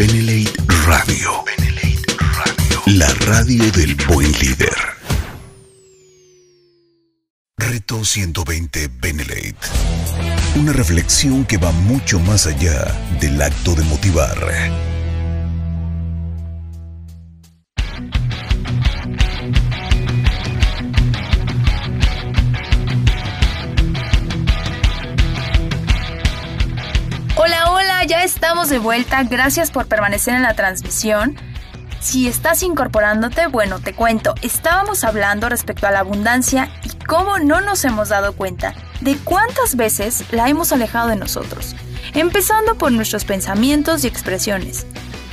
Benelate 0.00 0.54
Radio. 0.86 1.44
Radio. 2.34 2.82
La 2.86 3.12
radio 3.26 3.70
del 3.72 3.94
buen 4.08 4.32
líder. 4.32 4.74
Reto 7.58 8.02
120 8.02 8.88
Benelate. 8.98 9.58
Una 10.56 10.72
reflexión 10.72 11.44
que 11.44 11.58
va 11.58 11.70
mucho 11.72 12.18
más 12.18 12.46
allá 12.46 12.82
del 13.20 13.42
acto 13.42 13.74
de 13.74 13.84
motivar. 13.84 14.38
De 28.70 28.78
vuelta. 28.78 29.22
Gracias 29.24 29.70
por 29.70 29.86
permanecer 29.86 30.34
en 30.34 30.42
la 30.42 30.54
transmisión. 30.54 31.36
Si 32.00 32.28
estás 32.28 32.62
incorporándote, 32.62 33.48
bueno, 33.48 33.80
te 33.80 33.92
cuento, 33.92 34.34
estábamos 34.40 35.04
hablando 35.04 35.50
respecto 35.50 35.86
a 35.86 35.90
la 35.90 35.98
abundancia 35.98 36.70
y 36.82 37.04
cómo 37.04 37.38
no 37.38 37.60
nos 37.60 37.84
hemos 37.84 38.08
dado 38.08 38.32
cuenta 38.32 38.74
de 39.02 39.16
cuántas 39.18 39.76
veces 39.76 40.24
la 40.30 40.48
hemos 40.48 40.72
alejado 40.72 41.08
de 41.08 41.16
nosotros, 41.16 41.76
empezando 42.14 42.76
por 42.76 42.92
nuestros 42.92 43.26
pensamientos 43.26 44.04
y 44.04 44.06
expresiones. 44.06 44.86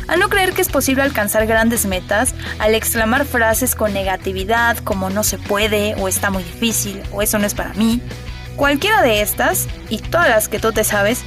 Al 0.10 0.20
no 0.20 0.30
creer 0.30 0.54
que 0.54 0.62
es 0.62 0.70
posible 0.70 1.04
alcanzar 1.04 1.46
grandes 1.48 1.86
metas, 1.86 2.34
al 2.60 2.76
exclamar 2.76 3.26
frases 3.26 3.76
con 3.76 3.94
negatividad 3.94 4.78
como 4.80 5.10
no 5.10 5.24
se 5.24 5.38
puede 5.38 5.96
o 5.96 6.08
está 6.08 6.32
muy 6.32 6.44
difícil 6.44 7.02
o 7.14 7.22
eso 7.22 7.40
no 7.40 7.46
es 7.46 7.54
para 7.54 7.74
mí, 7.76 8.02
cualquiera 8.56 9.02
de 9.02 9.22
estas 9.22 9.68
y 9.90 10.00
todas 10.00 10.28
las 10.28 10.50
que 10.50 10.60
tú 10.60 10.74
te 10.74 10.84
sabes 10.84 11.24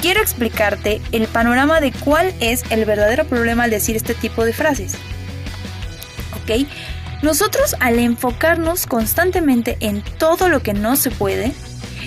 quiero 0.00 0.20
explicarte 0.20 1.00
el 1.12 1.26
panorama 1.26 1.80
de 1.80 1.92
cuál 1.92 2.34
es 2.40 2.64
el 2.70 2.84
verdadero 2.84 3.24
problema 3.26 3.64
al 3.64 3.70
decir 3.70 3.96
este 3.96 4.14
tipo 4.14 4.44
de 4.44 4.52
frases. 4.52 4.94
¿Ok? 6.42 6.66
Nosotros 7.22 7.76
al 7.80 7.98
enfocarnos 7.98 8.86
constantemente 8.86 9.76
en 9.80 10.02
todo 10.02 10.48
lo 10.48 10.62
que 10.62 10.74
no 10.74 10.96
se 10.96 11.10
puede, 11.10 11.52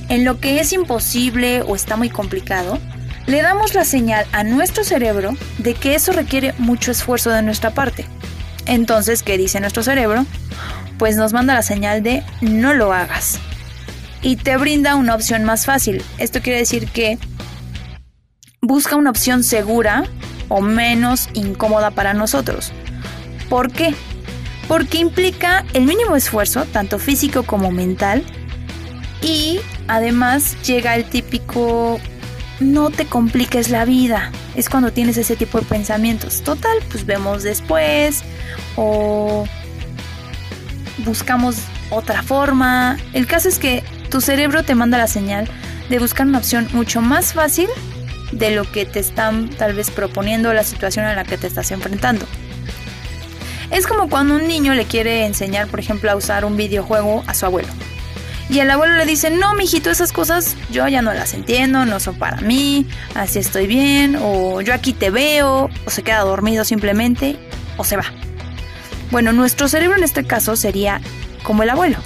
en 0.08 0.24
lo 0.24 0.40
que 0.40 0.60
es 0.60 0.72
imposible 0.74 1.62
o 1.62 1.76
está 1.76 1.98
muy 1.98 2.10
complicado, 2.10 2.80
le 3.26 3.42
damos 3.42 3.74
la 3.76 3.86
señal 3.86 4.26
a 4.32 4.44
nuestro 4.44 4.84
cerebro 4.84 5.34
de 5.58 5.74
que 5.74 5.96
eso 5.96 6.12
requiere 6.12 6.54
mucho 6.58 6.92
esfuerzo 6.92 7.30
de 7.30 7.42
nuestra 7.42 7.72
parte. 7.72 8.06
Entonces, 8.66 9.24
¿qué 9.24 9.38
dice 9.38 9.60
nuestro 9.60 9.84
cerebro? 9.84 10.26
Pues 10.98 11.16
nos 11.16 11.34
manda 11.34 11.54
la 11.54 11.62
señal 11.62 12.04
de 12.04 12.24
no 12.42 12.74
lo 12.74 12.94
hagas. 12.94 13.40
Y 14.22 14.36
te 14.36 14.58
brinda 14.58 14.96
una 14.96 15.16
opción 15.16 15.44
más 15.44 15.66
fácil. 15.66 16.04
Esto 16.18 16.42
quiere 16.42 16.60
decir 16.60 16.88
que 16.88 17.18
busca 18.70 18.96
una 18.96 19.10
opción 19.10 19.44
segura 19.44 20.04
o 20.48 20.62
menos 20.62 21.28
incómoda 21.34 21.90
para 21.90 22.14
nosotros. 22.14 22.72
¿Por 23.50 23.72
qué? 23.72 23.96
Porque 24.68 25.00
implica 25.00 25.66
el 25.74 25.86
mínimo 25.86 26.16
esfuerzo, 26.16 26.66
tanto 26.66 27.00
físico 27.00 27.42
como 27.42 27.72
mental, 27.72 28.24
y 29.24 29.60
además 29.88 30.56
llega 30.62 30.96
el 30.96 31.06
típico 31.06 32.00
no 32.60 32.92
te 32.92 33.06
compliques 33.06 33.70
la 33.72 33.86
vida. 33.86 34.32
Es 34.56 34.70
cuando 34.70 34.92
tienes 34.92 35.18
ese 35.18 35.36
tipo 35.36 35.60
de 35.60 35.66
pensamientos. 35.66 36.44
Total, 36.44 36.78
pues 36.92 37.08
vemos 37.08 37.42
después 37.42 38.22
o 38.76 39.46
buscamos 41.00 41.56
otra 41.90 42.22
forma. 42.22 42.98
El 43.14 43.26
caso 43.26 43.50
es 43.50 43.58
que 43.58 43.84
tu 44.12 44.22
cerebro 44.22 44.64
te 44.64 44.76
manda 44.76 45.00
la 45.00 45.08
señal 45.08 45.50
de 45.90 45.98
buscar 45.98 46.28
una 46.28 46.38
opción 46.38 46.68
mucho 46.72 47.02
más 47.02 47.34
fácil 47.34 47.68
de 48.32 48.52
lo 48.52 48.70
que 48.70 48.86
te 48.86 49.00
están 49.00 49.50
tal 49.50 49.74
vez 49.74 49.92
proponiendo 49.92 50.54
la 50.54 50.64
situación 50.64 51.06
a 51.06 51.16
la 51.16 51.24
que 51.24 51.38
te 51.38 51.48
estás 51.48 51.72
enfrentando. 51.72 52.26
Es 53.72 53.86
como 53.86 54.10
cuando 54.10 54.36
un 54.36 54.48
niño 54.48 54.74
le 54.74 54.86
quiere 54.86 55.26
enseñar, 55.26 55.68
por 55.68 55.80
ejemplo, 55.80 56.10
a 56.10 56.16
usar 56.16 56.44
un 56.44 56.58
videojuego 56.58 57.24
a 57.28 57.34
su 57.34 57.46
abuelo. 57.46 57.70
Y 58.50 58.60
el 58.60 58.72
abuelo 58.72 58.96
le 58.96 59.06
dice, 59.06 59.30
no, 59.30 59.54
mijito, 59.54 59.92
esas 59.92 60.12
cosas 60.12 60.56
yo 60.72 60.88
ya 60.88 61.04
no 61.04 61.14
las 61.14 61.36
entiendo, 61.36 61.86
no 61.86 62.00
son 62.00 62.18
para 62.18 62.42
mí, 62.42 62.88
así 63.14 63.38
estoy 63.38 63.68
bien, 63.68 64.18
o 64.20 64.62
yo 64.62 64.74
aquí 64.74 64.92
te 64.92 65.12
veo, 65.12 65.70
o 65.86 65.90
se 65.92 66.02
queda 66.02 66.22
dormido 66.22 66.64
simplemente, 66.64 67.38
o 67.78 67.84
se 67.84 67.96
va. 67.96 68.06
Bueno, 69.12 69.34
nuestro 69.34 69.68
cerebro 69.68 69.98
en 69.98 70.04
este 70.04 70.24
caso 70.24 70.56
sería 70.56 71.00
como 71.44 71.62
el 71.62 71.70
abuelo. 71.70 71.98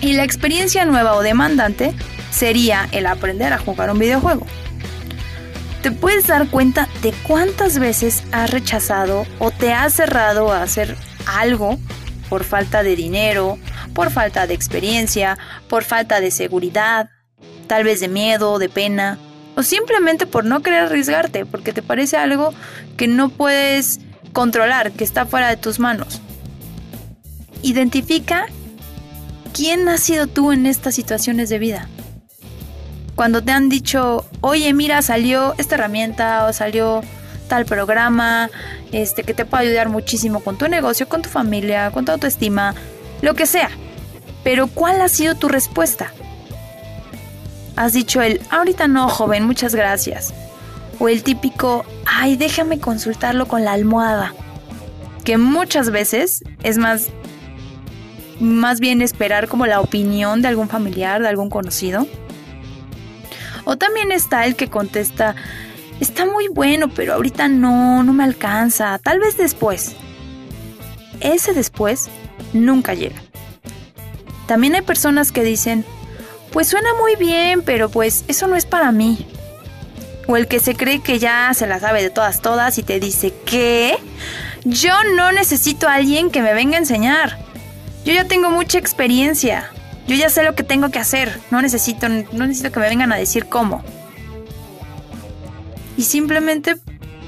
Y 0.00 0.14
la 0.14 0.24
experiencia 0.24 0.84
nueva 0.84 1.14
o 1.14 1.22
demandante 1.22 1.94
sería 2.32 2.88
el 2.90 3.06
aprender 3.06 3.52
a 3.52 3.58
jugar 3.58 3.92
un 3.92 4.00
videojuego 4.00 4.44
te 5.82 5.90
puedes 5.90 6.28
dar 6.28 6.48
cuenta 6.48 6.88
de 7.02 7.12
cuántas 7.26 7.80
veces 7.80 8.22
has 8.30 8.50
rechazado 8.50 9.26
o 9.40 9.50
te 9.50 9.72
has 9.72 9.92
cerrado 9.92 10.52
a 10.52 10.62
hacer 10.62 10.96
algo 11.26 11.76
por 12.28 12.44
falta 12.44 12.84
de 12.84 12.94
dinero, 12.94 13.58
por 13.92 14.10
falta 14.10 14.46
de 14.46 14.54
experiencia, 14.54 15.38
por 15.68 15.82
falta 15.82 16.20
de 16.20 16.30
seguridad, 16.30 17.10
tal 17.66 17.82
vez 17.82 17.98
de 17.98 18.06
miedo, 18.06 18.60
de 18.60 18.68
pena, 18.68 19.18
o 19.56 19.64
simplemente 19.64 20.24
por 20.24 20.44
no 20.44 20.62
querer 20.62 20.84
arriesgarte, 20.84 21.44
porque 21.44 21.72
te 21.72 21.82
parece 21.82 22.16
algo 22.16 22.54
que 22.96 23.08
no 23.08 23.28
puedes 23.28 23.98
controlar, 24.32 24.92
que 24.92 25.04
está 25.04 25.26
fuera 25.26 25.48
de 25.48 25.56
tus 25.56 25.80
manos. 25.80 26.22
Identifica 27.62 28.46
quién 29.52 29.88
has 29.88 30.00
sido 30.00 30.28
tú 30.28 30.52
en 30.52 30.66
estas 30.66 30.94
situaciones 30.94 31.48
de 31.48 31.58
vida 31.58 31.88
cuando 33.22 33.40
te 33.40 33.52
han 33.52 33.68
dicho, 33.68 34.24
oye, 34.40 34.74
mira, 34.74 35.00
salió 35.00 35.54
esta 35.56 35.76
herramienta 35.76 36.44
o 36.44 36.52
salió 36.52 37.02
tal 37.46 37.66
programa, 37.66 38.50
este, 38.90 39.22
que 39.22 39.32
te 39.32 39.44
puede 39.44 39.68
ayudar 39.68 39.88
muchísimo 39.90 40.40
con 40.40 40.58
tu 40.58 40.66
negocio, 40.66 41.08
con 41.08 41.22
tu 41.22 41.28
familia, 41.28 41.92
con 41.92 42.04
tu 42.04 42.10
autoestima, 42.10 42.74
lo 43.20 43.34
que 43.34 43.46
sea. 43.46 43.70
Pero 44.42 44.66
¿cuál 44.66 45.00
ha 45.00 45.08
sido 45.08 45.36
tu 45.36 45.46
respuesta? 45.46 46.12
Has 47.76 47.92
dicho 47.92 48.20
el, 48.20 48.40
ahorita 48.50 48.88
no, 48.88 49.08
joven, 49.08 49.46
muchas 49.46 49.76
gracias. 49.76 50.34
O 50.98 51.08
el 51.08 51.22
típico, 51.22 51.84
ay, 52.04 52.34
déjame 52.34 52.80
consultarlo 52.80 53.46
con 53.46 53.64
la 53.64 53.72
almohada. 53.74 54.34
Que 55.22 55.38
muchas 55.38 55.90
veces 55.90 56.42
es 56.64 56.76
más, 56.76 57.06
más 58.40 58.80
bien 58.80 59.00
esperar 59.00 59.46
como 59.46 59.64
la 59.66 59.80
opinión 59.80 60.42
de 60.42 60.48
algún 60.48 60.68
familiar, 60.68 61.22
de 61.22 61.28
algún 61.28 61.50
conocido 61.50 62.08
o 63.64 63.76
también 63.76 64.12
está 64.12 64.44
el 64.44 64.56
que 64.56 64.68
contesta, 64.68 65.34
está 66.00 66.26
muy 66.26 66.48
bueno, 66.48 66.88
pero 66.88 67.14
ahorita 67.14 67.48
no, 67.48 68.02
no 68.02 68.12
me 68.12 68.24
alcanza, 68.24 68.98
tal 68.98 69.20
vez 69.20 69.36
después. 69.36 69.94
Ese 71.20 71.52
después 71.54 72.08
nunca 72.52 72.94
llega. 72.94 73.22
También 74.46 74.74
hay 74.74 74.82
personas 74.82 75.32
que 75.32 75.44
dicen, 75.44 75.84
pues 76.52 76.68
suena 76.68 76.90
muy 77.00 77.16
bien, 77.16 77.62
pero 77.62 77.88
pues 77.88 78.24
eso 78.28 78.46
no 78.48 78.56
es 78.56 78.66
para 78.66 78.92
mí. 78.92 79.26
O 80.26 80.36
el 80.36 80.46
que 80.46 80.60
se 80.60 80.74
cree 80.74 81.00
que 81.00 81.18
ya 81.18 81.52
se 81.54 81.66
la 81.66 81.80
sabe 81.80 82.02
de 82.02 82.10
todas, 82.10 82.42
todas 82.42 82.78
y 82.78 82.82
te 82.82 83.00
dice, 83.00 83.32
¿qué? 83.46 83.96
Yo 84.64 84.92
no 85.16 85.32
necesito 85.32 85.88
a 85.88 85.94
alguien 85.94 86.30
que 86.30 86.42
me 86.42 86.54
venga 86.54 86.76
a 86.76 86.80
enseñar. 86.80 87.38
Yo 88.04 88.12
ya 88.12 88.24
tengo 88.24 88.50
mucha 88.50 88.78
experiencia. 88.78 89.70
Yo 90.06 90.16
ya 90.16 90.28
sé 90.30 90.42
lo 90.42 90.54
que 90.54 90.62
tengo 90.62 90.90
que 90.90 90.98
hacer, 90.98 91.38
no 91.50 91.62
necesito, 91.62 92.08
no 92.08 92.46
necesito 92.46 92.72
que 92.72 92.80
me 92.80 92.88
vengan 92.88 93.12
a 93.12 93.16
decir 93.16 93.46
cómo. 93.46 93.82
Y 95.96 96.02
simplemente 96.02 96.76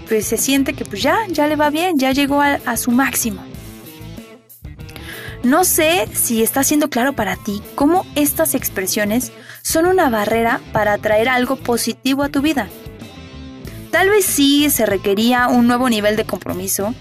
pues 0.09 0.27
se 0.27 0.37
siente 0.37 0.75
que 0.75 0.85
pues 0.85 1.03
ya, 1.03 1.17
ya 1.29 1.47
le 1.47 1.57
va 1.57 1.71
bien, 1.71 1.99
ya 1.99 2.13
llegó 2.13 2.41
a, 2.41 2.59
a 2.67 2.77
su 2.77 2.91
máximo. 2.91 3.43
No 5.43 5.65
sé 5.65 6.09
si 6.15 6.43
está 6.43 6.65
siendo 6.65 6.89
claro 6.89 7.13
para 7.13 7.37
ti 7.37 7.63
cómo 7.75 8.07
estas 8.15 8.55
expresiones 8.55 9.31
son 9.63 9.87
una 9.87 10.09
barrera 10.09 10.61
para 10.73 10.95
atraer 10.95 11.29
algo 11.29 11.57
positivo 11.57 12.23
a 12.23 12.31
tu 12.31 12.41
vida. 12.41 12.69
Tal 13.91 14.09
vez 14.09 14.25
sí 14.25 14.69
se 14.71 14.87
requería 14.87 15.49
un 15.49 15.67
nuevo 15.67 15.89
nivel 15.89 16.17
de 16.17 16.25
compromiso. 16.25 16.95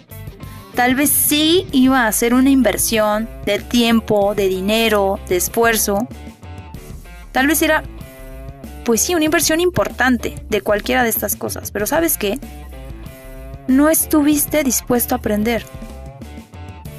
Tal 0.75 0.95
vez 0.95 1.09
sí 1.09 1.67
iba 1.71 2.07
a 2.07 2.11
ser 2.11 2.33
una 2.33 2.49
inversión 2.49 3.29
de 3.45 3.59
tiempo, 3.59 4.33
de 4.35 4.47
dinero, 4.47 5.19
de 5.29 5.37
esfuerzo. 5.37 6.07
Tal 7.31 7.47
vez 7.47 7.61
era, 7.61 7.83
pues 8.83 9.01
sí, 9.01 9.13
una 9.13 9.25
inversión 9.25 9.59
importante 9.59 10.35
de 10.49 10.61
cualquiera 10.61 11.03
de 11.03 11.09
estas 11.09 11.35
cosas. 11.35 11.71
Pero 11.71 11.85
¿sabes 11.85 12.17
qué? 12.17 12.39
No 13.67 13.89
estuviste 13.89 14.63
dispuesto 14.63 15.15
a 15.15 15.19
aprender 15.19 15.63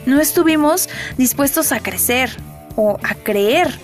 no 0.07 0.21
estuvimos 0.21 0.88
dispuestos 1.16 1.73
a 1.73 1.81
crecer 1.81 2.31
o 2.76 2.99
a 3.02 3.14
creer. 3.14 3.78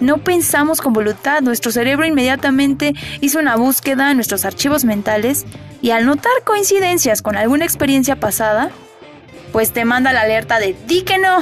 No 0.00 0.18
pensamos 0.18 0.80
con 0.80 0.92
voluntad, 0.92 1.42
nuestro 1.42 1.72
cerebro 1.72 2.06
inmediatamente 2.06 2.94
hizo 3.20 3.38
una 3.38 3.56
búsqueda 3.56 4.10
en 4.10 4.16
nuestros 4.16 4.44
archivos 4.44 4.84
mentales 4.84 5.44
y 5.82 5.90
al 5.90 6.06
notar 6.06 6.32
coincidencias 6.44 7.22
con 7.22 7.36
alguna 7.36 7.64
experiencia 7.64 8.16
pasada, 8.16 8.70
pues 9.52 9.72
te 9.72 9.84
manda 9.84 10.12
la 10.12 10.22
alerta 10.22 10.58
de 10.58 10.76
di 10.86 11.02
que 11.02 11.18
no, 11.18 11.40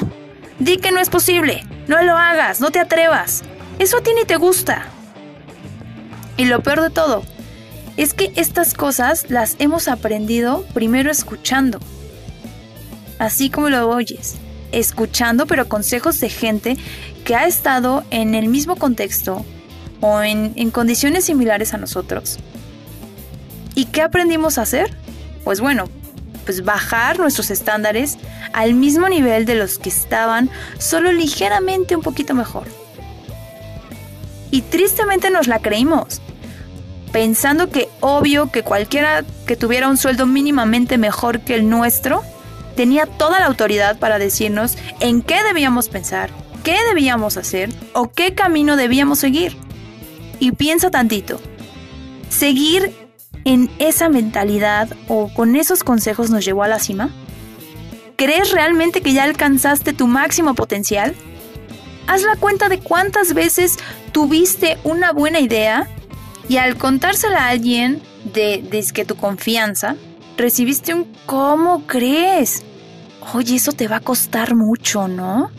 di 0.58 0.78
que 0.78 0.92
no 0.92 1.00
es 1.00 1.10
posible, 1.10 1.64
no 1.86 2.02
lo 2.02 2.16
hagas, 2.16 2.60
no 2.60 2.70
te 2.70 2.78
atrevas, 2.78 3.42
eso 3.78 3.98
a 3.98 4.02
ti 4.02 4.10
ni 4.14 4.24
te 4.24 4.36
gusta. 4.36 4.86
Y 6.36 6.44
lo 6.44 6.62
peor 6.62 6.82
de 6.82 6.90
todo, 6.90 7.22
es 7.96 8.14
que 8.14 8.32
estas 8.36 8.74
cosas 8.74 9.28
las 9.28 9.56
hemos 9.58 9.88
aprendido 9.88 10.64
primero 10.72 11.10
escuchando. 11.10 11.80
Así 13.18 13.50
como 13.50 13.70
lo 13.70 13.88
oyes, 13.90 14.36
escuchando 14.70 15.46
pero 15.46 15.68
consejos 15.68 16.20
de 16.20 16.28
gente 16.28 16.76
que 17.24 17.34
ha 17.34 17.46
estado 17.46 18.04
en 18.10 18.36
el 18.36 18.46
mismo 18.46 18.76
contexto 18.76 19.44
o 20.00 20.22
en, 20.22 20.52
en 20.54 20.70
condiciones 20.70 21.24
similares 21.24 21.74
a 21.74 21.78
nosotros. 21.78 22.38
¿Y 23.78 23.84
qué 23.84 24.02
aprendimos 24.02 24.58
a 24.58 24.62
hacer? 24.62 24.90
Pues 25.44 25.60
bueno, 25.60 25.84
pues 26.44 26.64
bajar 26.64 27.20
nuestros 27.20 27.52
estándares 27.52 28.18
al 28.52 28.74
mismo 28.74 29.08
nivel 29.08 29.44
de 29.44 29.54
los 29.54 29.78
que 29.78 29.88
estaban, 29.88 30.50
solo 30.78 31.12
ligeramente 31.12 31.94
un 31.94 32.02
poquito 32.02 32.34
mejor. 32.34 32.66
Y 34.50 34.62
tristemente 34.62 35.30
nos 35.30 35.46
la 35.46 35.60
creímos 35.60 36.20
pensando 37.12 37.70
que 37.70 37.88
obvio 38.00 38.50
que 38.50 38.64
cualquiera 38.64 39.24
que 39.46 39.54
tuviera 39.54 39.88
un 39.88 39.96
sueldo 39.96 40.26
mínimamente 40.26 40.98
mejor 40.98 41.38
que 41.38 41.54
el 41.54 41.70
nuestro, 41.70 42.24
tenía 42.74 43.06
toda 43.06 43.38
la 43.38 43.46
autoridad 43.46 43.96
para 43.96 44.18
decirnos 44.18 44.76
en 44.98 45.22
qué 45.22 45.44
debíamos 45.44 45.88
pensar, 45.88 46.30
qué 46.64 46.76
debíamos 46.88 47.36
hacer 47.36 47.70
o 47.92 48.10
qué 48.10 48.34
camino 48.34 48.74
debíamos 48.74 49.20
seguir. 49.20 49.56
Y 50.40 50.50
piensa 50.50 50.90
tantito, 50.90 51.40
¿seguir 52.28 53.07
en 53.44 53.70
esa 53.78 54.08
mentalidad 54.08 54.88
o 55.08 55.32
con 55.32 55.56
esos 55.56 55.84
consejos 55.84 56.30
nos 56.30 56.44
llevó 56.44 56.62
a 56.62 56.68
la 56.68 56.78
cima? 56.78 57.10
¿Crees 58.16 58.50
realmente 58.50 59.00
que 59.00 59.12
ya 59.12 59.24
alcanzaste 59.24 59.92
tu 59.92 60.06
máximo 60.06 60.54
potencial? 60.54 61.14
Haz 62.06 62.22
la 62.22 62.36
cuenta 62.36 62.68
de 62.68 62.80
cuántas 62.80 63.34
veces 63.34 63.78
tuviste 64.12 64.78
una 64.82 65.12
buena 65.12 65.40
idea 65.40 65.88
y 66.48 66.56
al 66.56 66.76
contársela 66.76 67.44
a 67.44 67.48
alguien 67.50 68.02
de, 68.32 68.86
que 68.94 69.04
tu 69.04 69.16
confianza, 69.16 69.96
recibiste 70.36 70.94
un 70.94 71.12
¿cómo 71.26 71.86
crees? 71.86 72.64
Oye, 73.34 73.56
eso 73.56 73.72
te 73.72 73.88
va 73.88 73.96
a 73.96 74.00
costar 74.00 74.54
mucho, 74.54 75.08
¿no? 75.08 75.50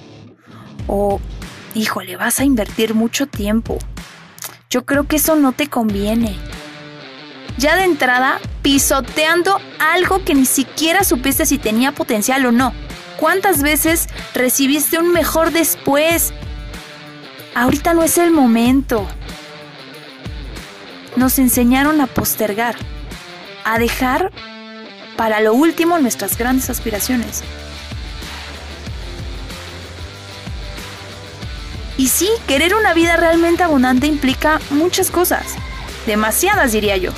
O, 0.88 1.20
híjole, 1.76 2.16
vas 2.16 2.40
a 2.40 2.46
invertir 2.46 2.96
mucho 2.96 3.28
tiempo. 3.28 3.78
Yo 4.70 4.86
creo 4.86 5.08
que 5.08 5.18
eso 5.18 5.36
no 5.36 5.52
te 5.52 5.68
conviene. 5.68 6.36
Ya 7.60 7.76
de 7.76 7.84
entrada, 7.84 8.40
pisoteando 8.62 9.60
algo 9.80 10.24
que 10.24 10.34
ni 10.34 10.46
siquiera 10.46 11.04
supiste 11.04 11.46
si 11.46 11.58
tenía 11.58 11.92
potencial 11.92 12.46
o 12.46 12.52
no. 12.52 12.74
¿Cuántas 13.20 13.62
veces 13.62 14.08
recibiste 14.34 14.98
un 14.98 15.12
mejor 15.12 15.52
después? 15.52 16.34
Ahorita 17.54 17.94
no 17.94 18.02
es 18.02 18.18
el 18.18 18.32
momento 18.32 19.06
nos 21.20 21.38
enseñaron 21.38 22.00
a 22.00 22.08
postergar, 22.08 22.76
a 23.66 23.78
dejar 23.78 24.32
para 25.18 25.42
lo 25.42 25.54
último 25.54 26.00
nuestras 26.00 26.38
grandes 26.38 26.70
aspiraciones. 26.70 27.44
Y 31.98 32.08
sí, 32.08 32.30
querer 32.48 32.74
una 32.74 32.94
vida 32.94 33.18
realmente 33.18 33.64
abundante 33.64 34.08
implica 34.08 34.62
muchas 34.70 35.12
cosas, 35.12 35.44
demasiadas 36.06 36.72
diría 36.72 36.96
yo. 36.96 37.12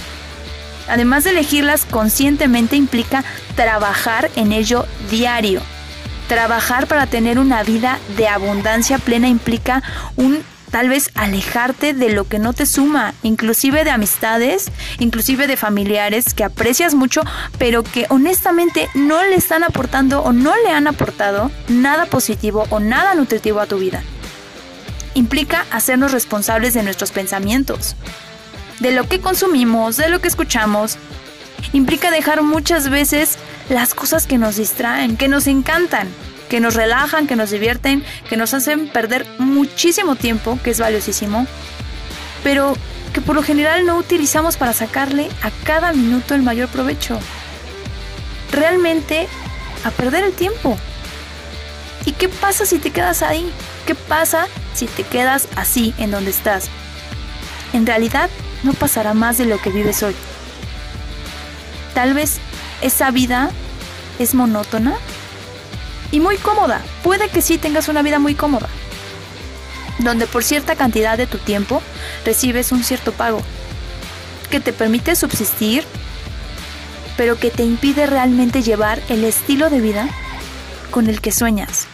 Además 0.91 1.23
de 1.23 1.29
elegirlas 1.29 1.85
conscientemente 1.85 2.75
implica 2.75 3.23
trabajar 3.55 4.29
en 4.35 4.51
ello 4.51 4.85
diario. 5.09 5.61
Trabajar 6.27 6.85
para 6.85 7.07
tener 7.07 7.39
una 7.39 7.63
vida 7.63 7.97
de 8.17 8.27
abundancia 8.27 8.97
plena 8.97 9.29
implica 9.29 9.83
un 10.17 10.43
tal 10.69 10.89
vez 10.89 11.09
alejarte 11.15 11.93
de 11.93 12.09
lo 12.09 12.27
que 12.27 12.39
no 12.39 12.51
te 12.51 12.65
suma, 12.65 13.13
inclusive 13.23 13.85
de 13.85 13.91
amistades, 13.91 14.69
inclusive 14.99 15.47
de 15.47 15.55
familiares 15.55 16.33
que 16.33 16.43
aprecias 16.43 16.93
mucho, 16.93 17.21
pero 17.57 17.83
que 17.83 18.05
honestamente 18.09 18.89
no 18.93 19.23
le 19.23 19.35
están 19.35 19.63
aportando 19.63 20.21
o 20.21 20.33
no 20.33 20.53
le 20.65 20.71
han 20.71 20.87
aportado 20.87 21.51
nada 21.69 22.05
positivo 22.07 22.65
o 22.69 22.81
nada 22.81 23.15
nutritivo 23.15 23.61
a 23.61 23.65
tu 23.65 23.77
vida. 23.77 24.03
Implica 25.13 25.65
hacernos 25.71 26.11
responsables 26.11 26.73
de 26.73 26.83
nuestros 26.83 27.11
pensamientos, 27.11 27.95
de 28.81 28.91
lo 28.91 29.07
que 29.07 29.21
consumimos, 29.21 29.95
de 29.95 30.09
lo 30.09 30.19
que 30.19 30.27
escuchamos. 30.27 30.97
Implica 31.71 32.11
dejar 32.11 32.41
muchas 32.41 32.89
veces 32.89 33.37
las 33.69 33.93
cosas 33.93 34.27
que 34.27 34.37
nos 34.37 34.57
distraen, 34.57 35.15
que 35.15 35.27
nos 35.27 35.47
encantan, 35.47 36.09
que 36.49 36.59
nos 36.59 36.73
relajan, 36.73 37.27
que 37.27 37.35
nos 37.35 37.51
divierten, 37.51 38.03
que 38.27 38.37
nos 38.37 38.53
hacen 38.53 38.89
perder 38.89 39.25
muchísimo 39.37 40.15
tiempo, 40.15 40.59
que 40.63 40.71
es 40.71 40.79
valiosísimo, 40.79 41.45
pero 42.43 42.75
que 43.13 43.21
por 43.21 43.35
lo 43.35 43.43
general 43.43 43.85
no 43.85 43.97
utilizamos 43.97 44.57
para 44.57 44.73
sacarle 44.73 45.29
a 45.43 45.51
cada 45.63 45.93
minuto 45.93 46.33
el 46.33 46.41
mayor 46.41 46.67
provecho. 46.67 47.19
Realmente 48.51 49.27
a 49.83 49.91
perder 49.91 50.23
el 50.23 50.33
tiempo. 50.33 50.77
¿Y 52.05 52.13
qué 52.13 52.29
pasa 52.29 52.65
si 52.65 52.79
te 52.79 52.89
quedas 52.89 53.21
ahí? 53.21 53.51
¿Qué 53.85 53.93
pasa 53.93 54.47
si 54.73 54.87
te 54.87 55.03
quedas 55.03 55.47
así 55.55 55.93
en 55.99 56.09
donde 56.09 56.31
estás? 56.31 56.69
En 57.73 57.85
realidad 57.85 58.29
no 58.63 58.73
pasará 58.73 59.13
más 59.13 59.37
de 59.37 59.45
lo 59.45 59.59
que 59.59 59.69
vives 59.69 60.03
hoy. 60.03 60.15
Tal 61.93 62.13
vez 62.13 62.39
esa 62.81 63.11
vida 63.11 63.51
es 64.19 64.33
monótona 64.33 64.95
y 66.11 66.19
muy 66.19 66.37
cómoda. 66.37 66.81
Puede 67.03 67.29
que 67.29 67.41
sí 67.41 67.57
tengas 67.57 67.87
una 67.87 68.01
vida 68.01 68.19
muy 68.19 68.35
cómoda, 68.35 68.69
donde 69.99 70.27
por 70.27 70.43
cierta 70.43 70.75
cantidad 70.75 71.17
de 71.17 71.27
tu 71.27 71.37
tiempo 71.37 71.81
recibes 72.25 72.71
un 72.71 72.83
cierto 72.83 73.11
pago, 73.11 73.41
que 74.49 74.59
te 74.59 74.73
permite 74.73 75.15
subsistir, 75.15 75.83
pero 77.17 77.37
que 77.37 77.51
te 77.51 77.63
impide 77.63 78.05
realmente 78.05 78.61
llevar 78.61 79.01
el 79.09 79.23
estilo 79.23 79.69
de 79.69 79.81
vida 79.81 80.07
con 80.91 81.07
el 81.07 81.21
que 81.21 81.31
sueñas. 81.31 81.87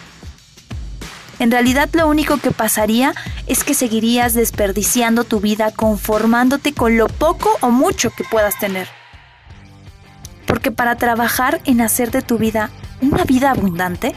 En 1.40 1.52
realidad 1.52 1.90
lo 1.94 2.08
único 2.08 2.38
que 2.38 2.52
pasaría 2.52 3.14
es 3.46 3.64
que 3.64 3.74
seguirías 3.74 4.34
desperdiciando 4.34 5.24
tu 5.24 5.40
vida 5.40 5.72
conformándote 5.72 6.74
con 6.74 6.98
lo 6.98 7.08
poco 7.08 7.58
o 7.62 7.70
mucho 7.70 8.10
que 8.10 8.24
puedas 8.24 8.58
tener. 8.60 8.88
Porque 10.48 10.72
para 10.72 10.96
trabajar 10.96 11.62
en 11.66 11.82
hacer 11.82 12.10
de 12.10 12.22
tu 12.22 12.38
vida 12.38 12.72
una 13.02 13.24
vida 13.24 13.52
abundante, 13.52 14.16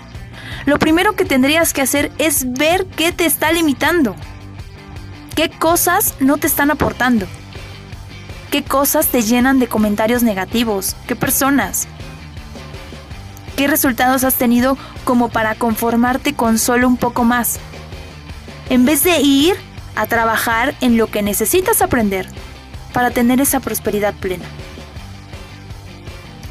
lo 0.64 0.78
primero 0.78 1.14
que 1.14 1.24
tendrías 1.24 1.72
que 1.72 1.82
hacer 1.82 2.10
es 2.18 2.52
ver 2.52 2.86
qué 2.86 3.12
te 3.12 3.26
está 3.26 3.52
limitando. 3.52 4.16
¿Qué 5.34 5.50
cosas 5.50 6.14
no 6.20 6.38
te 6.38 6.46
están 6.46 6.70
aportando? 6.70 7.26
¿Qué 8.50 8.64
cosas 8.64 9.08
te 9.08 9.22
llenan 9.22 9.58
de 9.58 9.68
comentarios 9.68 10.22
negativos? 10.22 10.96
¿Qué 11.06 11.16
personas? 11.16 11.86
¿Qué 13.60 13.68
resultados 13.68 14.24
has 14.24 14.36
tenido 14.36 14.78
como 15.04 15.28
para 15.28 15.54
conformarte 15.54 16.32
con 16.32 16.58
solo 16.58 16.88
un 16.88 16.96
poco 16.96 17.24
más? 17.24 17.60
En 18.70 18.86
vez 18.86 19.04
de 19.04 19.20
ir 19.20 19.54
a 19.96 20.06
trabajar 20.06 20.74
en 20.80 20.96
lo 20.96 21.08
que 21.08 21.20
necesitas 21.20 21.82
aprender 21.82 22.26
para 22.94 23.10
tener 23.10 23.38
esa 23.38 23.60
prosperidad 23.60 24.14
plena. 24.14 24.46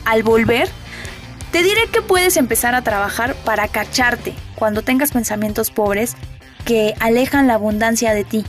Al 0.06 0.22
volver, 0.22 0.70
te 1.52 1.64
diré 1.64 1.88
que 1.92 2.04
puedes 2.04 2.38
empezar 2.38 2.76
a 2.76 2.84
trabajar 2.84 3.34
para 3.44 3.68
cacharte 3.68 4.36
cuando 4.54 4.84
tengas 4.84 5.12
pensamientos 5.12 5.72
pobres 5.72 6.16
que 6.64 6.94
alejan 7.00 7.48
la 7.48 7.56
abundancia 7.56 8.14
de 8.14 8.24
ti. 8.24 8.46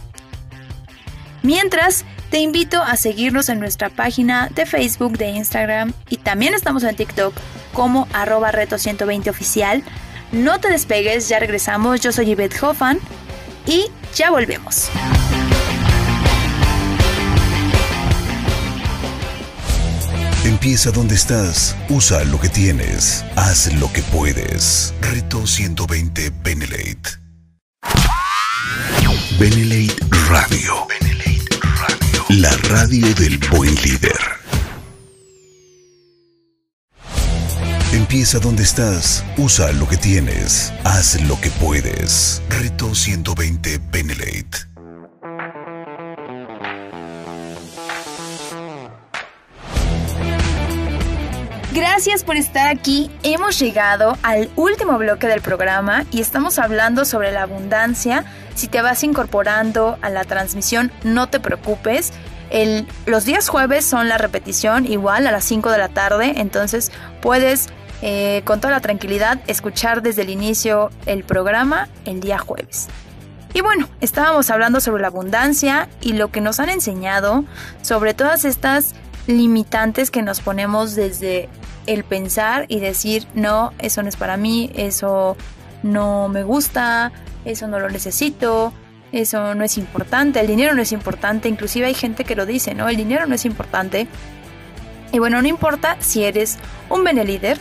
Mientras, 1.43 2.05
te 2.29 2.41
invito 2.41 2.83
a 2.83 2.99
seguirnos 2.99 3.49
en 3.49 3.59
nuestra 3.59 3.89
página 3.89 4.51
de 4.55 4.67
Facebook, 4.67 5.17
de 5.17 5.31
Instagram 5.31 5.95
y 6.11 6.19
también 6.19 6.53
estamos 6.53 6.85
en 6.85 6.95
TikTok 6.95 7.33
como 7.73 8.09
arroba 8.13 8.53
reto 8.53 8.79
120 8.79 9.31
oficial. 9.31 9.83
No 10.33 10.61
te 10.61 10.69
despegues, 10.69 11.29
ya 11.29 11.39
regresamos. 11.39 12.01
Yo 12.01 12.13
soy 12.13 12.27
Yvette 12.27 12.63
Hoffman 12.63 12.99
y 13.67 13.91
ya 14.15 14.31
volvemos. 14.31 14.91
Empieza 20.45 20.91
donde 20.91 21.15
estás, 21.15 21.77
usa 21.89 22.25
lo 22.25 22.41
que 22.41 22.49
tienes, 22.49 23.25
haz 23.37 23.73
lo 23.75 23.93
que 23.93 24.03
puedes. 24.03 24.95
Reto 25.01 25.47
120 25.47 26.33
Benelate. 26.43 27.21
Benelate 29.39 29.97
Radio. 30.29 30.87
Benelate 30.89 31.57
Radio. 31.63 32.25
La 32.29 32.51
radio 32.69 33.15
del 33.15 33.39
buen 33.51 33.75
líder. 33.77 34.40
Empieza 38.01 38.39
donde 38.39 38.63
estás, 38.63 39.23
usa 39.37 39.71
lo 39.73 39.87
que 39.87 39.99
tienes, 39.99 40.73
haz 40.85 41.21
lo 41.29 41.39
que 41.39 41.51
puedes. 41.51 42.41
Reto 42.49 42.95
120 42.95 43.79
Benelate. 43.93 44.71
Gracias 51.75 52.25
por 52.25 52.37
estar 52.37 52.69
aquí. 52.69 53.11
Hemos 53.23 53.59
llegado 53.61 54.17
al 54.23 54.51
último 54.57 54.97
bloque 54.97 55.27
del 55.27 55.43
programa 55.43 56.07
y 56.11 56.23
estamos 56.23 56.59
hablando 56.59 57.05
sobre 57.05 57.33
la 57.33 57.43
abundancia. 57.43 58.25
Si 58.55 58.67
te 58.67 58.81
vas 58.81 59.05
incorporando 59.05 59.99
a 60.01 60.09
la 60.09 60.25
transmisión, 60.25 60.91
no 61.05 61.29
te 61.29 61.39
preocupes. 61.39 62.15
Los 63.07 63.27
días 63.27 63.49
jueves 63.49 63.85
son 63.85 64.09
la 64.09 64.19
repetición 64.19 64.87
igual 64.87 65.27
a 65.27 65.31
las 65.31 65.45
5 65.45 65.71
de 65.71 65.79
la 65.79 65.89
tarde, 65.89 66.33
entonces 66.37 66.91
puedes 67.21 67.69
eh, 68.03 68.43
con 68.45 68.61
toda 68.61 68.73
la 68.73 68.81
tranquilidad 68.81 69.41
escuchar 69.47 70.03
desde 70.03 70.23
el 70.23 70.31
inicio 70.31 70.91
el 71.07 71.25
programa 71.25 71.89
el 72.05 72.21
día 72.21 72.39
jueves. 72.39 72.89
Y 73.53 73.63
bueno, 73.63 73.89
estábamos 74.01 74.49
hablando 74.51 74.81
sobre 74.81 75.03
la 75.03 75.09
abundancia 75.09 75.89
y 76.01 76.13
lo 76.13 76.31
que 76.31 76.41
nos 76.41 76.61
han 76.61 76.69
enseñado 76.69 77.45
sobre 77.83 78.15
todas 78.15 78.45
estas 78.45 78.95
limitantes 79.27 80.11
que 80.11 80.23
nos 80.23 80.41
ponemos 80.41 80.95
desde 80.95 81.49
el 81.87 82.05
pensar 82.05 82.67
y 82.69 82.81
decir, 82.81 83.27
no, 83.35 83.73
eso 83.79 84.03
no 84.03 84.09
es 84.09 84.17
para 84.17 84.37
mí, 84.37 84.71
eso 84.75 85.37
no 85.83 86.29
me 86.29 86.45
gusta, 86.45 87.13
eso 87.45 87.67
no 87.67 87.81
lo 87.81 87.91
necesito, 87.91 88.73
eso 89.13 89.55
no 89.55 89.65
es 89.65 89.79
importante, 89.79 90.41
el 90.41 90.47
dinero 90.47 90.75
no 90.75 90.83
es 90.83 90.93
importante, 90.93 91.49
inclusive 91.49 91.87
hay 91.87 91.95
gente 91.95 92.25
que 92.25 92.37
lo 92.37 92.47
dice, 92.47 92.75
¿no? 92.75 92.89
El 92.89 92.97
dinero 92.97 93.27
no 93.27 93.35
es 93.35 93.45
importante. 93.45 94.07
Y 95.13 95.19
bueno, 95.19 95.43
no 95.43 95.49
importa 95.49 95.97
si 95.99 96.23
eres 96.23 96.59
un 96.89 97.05
líder, 97.05 97.59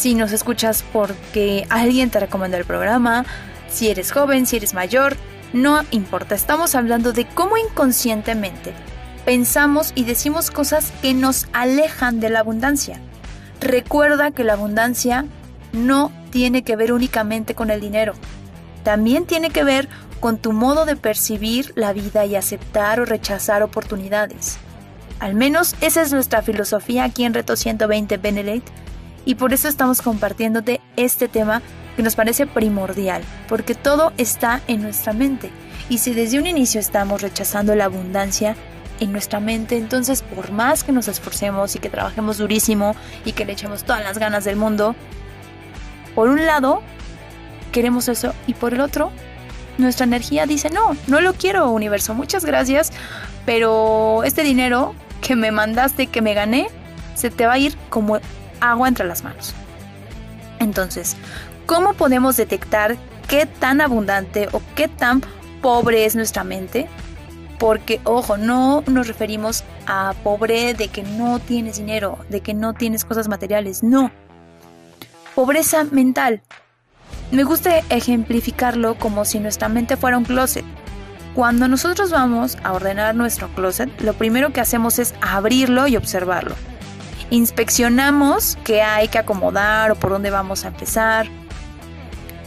si 0.00 0.14
nos 0.14 0.32
escuchas 0.32 0.82
porque 0.94 1.66
alguien 1.68 2.08
te 2.08 2.20
recomendó 2.20 2.56
el 2.56 2.64
programa, 2.64 3.26
si 3.68 3.90
eres 3.90 4.12
joven, 4.12 4.46
si 4.46 4.56
eres 4.56 4.72
mayor, 4.72 5.14
no 5.52 5.82
importa, 5.90 6.34
estamos 6.34 6.74
hablando 6.74 7.12
de 7.12 7.26
cómo 7.26 7.58
inconscientemente 7.58 8.72
pensamos 9.26 9.92
y 9.94 10.04
decimos 10.04 10.50
cosas 10.50 10.90
que 11.02 11.12
nos 11.12 11.48
alejan 11.52 12.18
de 12.18 12.30
la 12.30 12.40
abundancia. 12.40 12.98
Recuerda 13.60 14.30
que 14.30 14.42
la 14.42 14.54
abundancia 14.54 15.26
no 15.74 16.10
tiene 16.30 16.62
que 16.62 16.76
ver 16.76 16.94
únicamente 16.94 17.54
con 17.54 17.70
el 17.70 17.82
dinero. 17.82 18.14
También 18.82 19.26
tiene 19.26 19.50
que 19.50 19.64
ver 19.64 19.86
con 20.18 20.38
tu 20.38 20.52
modo 20.52 20.86
de 20.86 20.96
percibir 20.96 21.74
la 21.76 21.92
vida 21.92 22.24
y 22.24 22.36
aceptar 22.36 23.00
o 23.00 23.04
rechazar 23.04 23.62
oportunidades. 23.62 24.56
Al 25.18 25.34
menos 25.34 25.76
esa 25.82 26.00
es 26.00 26.10
nuestra 26.10 26.40
filosofía 26.40 27.04
aquí 27.04 27.24
en 27.24 27.34
Reto 27.34 27.54
120 27.54 28.16
Benelete 28.16 28.72
y 29.24 29.34
por 29.34 29.52
eso 29.52 29.68
estamos 29.68 30.02
compartiéndote 30.02 30.80
este 30.96 31.28
tema 31.28 31.62
que 31.96 32.02
nos 32.02 32.16
parece 32.16 32.46
primordial, 32.46 33.22
porque 33.48 33.74
todo 33.74 34.12
está 34.16 34.60
en 34.68 34.82
nuestra 34.82 35.12
mente. 35.12 35.50
Y 35.88 35.98
si 35.98 36.14
desde 36.14 36.38
un 36.38 36.46
inicio 36.46 36.80
estamos 36.80 37.20
rechazando 37.20 37.74
la 37.74 37.86
abundancia, 37.86 38.56
en 39.00 39.12
nuestra 39.12 39.40
mente, 39.40 39.76
entonces 39.78 40.22
por 40.22 40.52
más 40.52 40.84
que 40.84 40.92
nos 40.92 41.08
esforcemos 41.08 41.74
y 41.74 41.78
que 41.78 41.88
trabajemos 41.88 42.38
durísimo 42.38 42.94
y 43.24 43.32
que 43.32 43.44
le 43.44 43.54
echemos 43.54 43.82
todas 43.84 44.02
las 44.02 44.18
ganas 44.18 44.44
del 44.44 44.56
mundo, 44.56 44.94
por 46.14 46.28
un 46.28 46.46
lado 46.46 46.82
queremos 47.72 48.08
eso 48.08 48.34
y 48.46 48.54
por 48.54 48.74
el 48.74 48.80
otro 48.80 49.10
nuestra 49.78 50.04
energía 50.04 50.44
dice, 50.44 50.68
no, 50.68 50.96
no 51.06 51.20
lo 51.22 51.32
quiero 51.32 51.70
universo, 51.70 52.14
muchas 52.14 52.44
gracias, 52.44 52.92
pero 53.46 54.22
este 54.24 54.42
dinero 54.42 54.94
que 55.22 55.36
me 55.36 55.50
mandaste, 55.50 56.06
que 56.06 56.20
me 56.20 56.34
gané, 56.34 56.68
se 57.14 57.30
te 57.30 57.46
va 57.46 57.54
a 57.54 57.58
ir 57.58 57.76
como 57.88 58.20
agua 58.60 58.88
entre 58.88 59.06
las 59.06 59.24
manos. 59.24 59.54
Entonces, 60.58 61.16
¿cómo 61.66 61.94
podemos 61.94 62.36
detectar 62.36 62.96
qué 63.28 63.46
tan 63.46 63.80
abundante 63.80 64.48
o 64.52 64.62
qué 64.74 64.88
tan 64.88 65.22
pobre 65.62 66.04
es 66.04 66.14
nuestra 66.14 66.44
mente? 66.44 66.88
Porque, 67.58 68.00
ojo, 68.04 68.36
no 68.36 68.82
nos 68.86 69.06
referimos 69.06 69.64
a 69.86 70.14
pobre 70.22 70.74
de 70.74 70.88
que 70.88 71.02
no 71.02 71.38
tienes 71.38 71.76
dinero, 71.76 72.18
de 72.28 72.40
que 72.40 72.54
no 72.54 72.74
tienes 72.74 73.04
cosas 73.04 73.28
materiales, 73.28 73.82
no. 73.82 74.10
Pobreza 75.34 75.84
mental. 75.84 76.42
Me 77.30 77.44
gusta 77.44 77.78
ejemplificarlo 77.90 78.96
como 78.96 79.24
si 79.24 79.38
nuestra 79.38 79.68
mente 79.68 79.96
fuera 79.96 80.18
un 80.18 80.24
closet. 80.24 80.64
Cuando 81.34 81.68
nosotros 81.68 82.10
vamos 82.10 82.58
a 82.64 82.72
ordenar 82.72 83.14
nuestro 83.14 83.48
closet, 83.54 83.88
lo 84.00 84.14
primero 84.14 84.52
que 84.52 84.60
hacemos 84.60 84.98
es 84.98 85.14
abrirlo 85.20 85.86
y 85.86 85.96
observarlo. 85.96 86.56
Inspeccionamos 87.30 88.58
qué 88.64 88.82
hay 88.82 89.08
que 89.08 89.18
acomodar 89.18 89.92
o 89.92 89.94
por 89.94 90.10
dónde 90.10 90.30
vamos 90.30 90.64
a 90.64 90.68
empezar. 90.68 91.28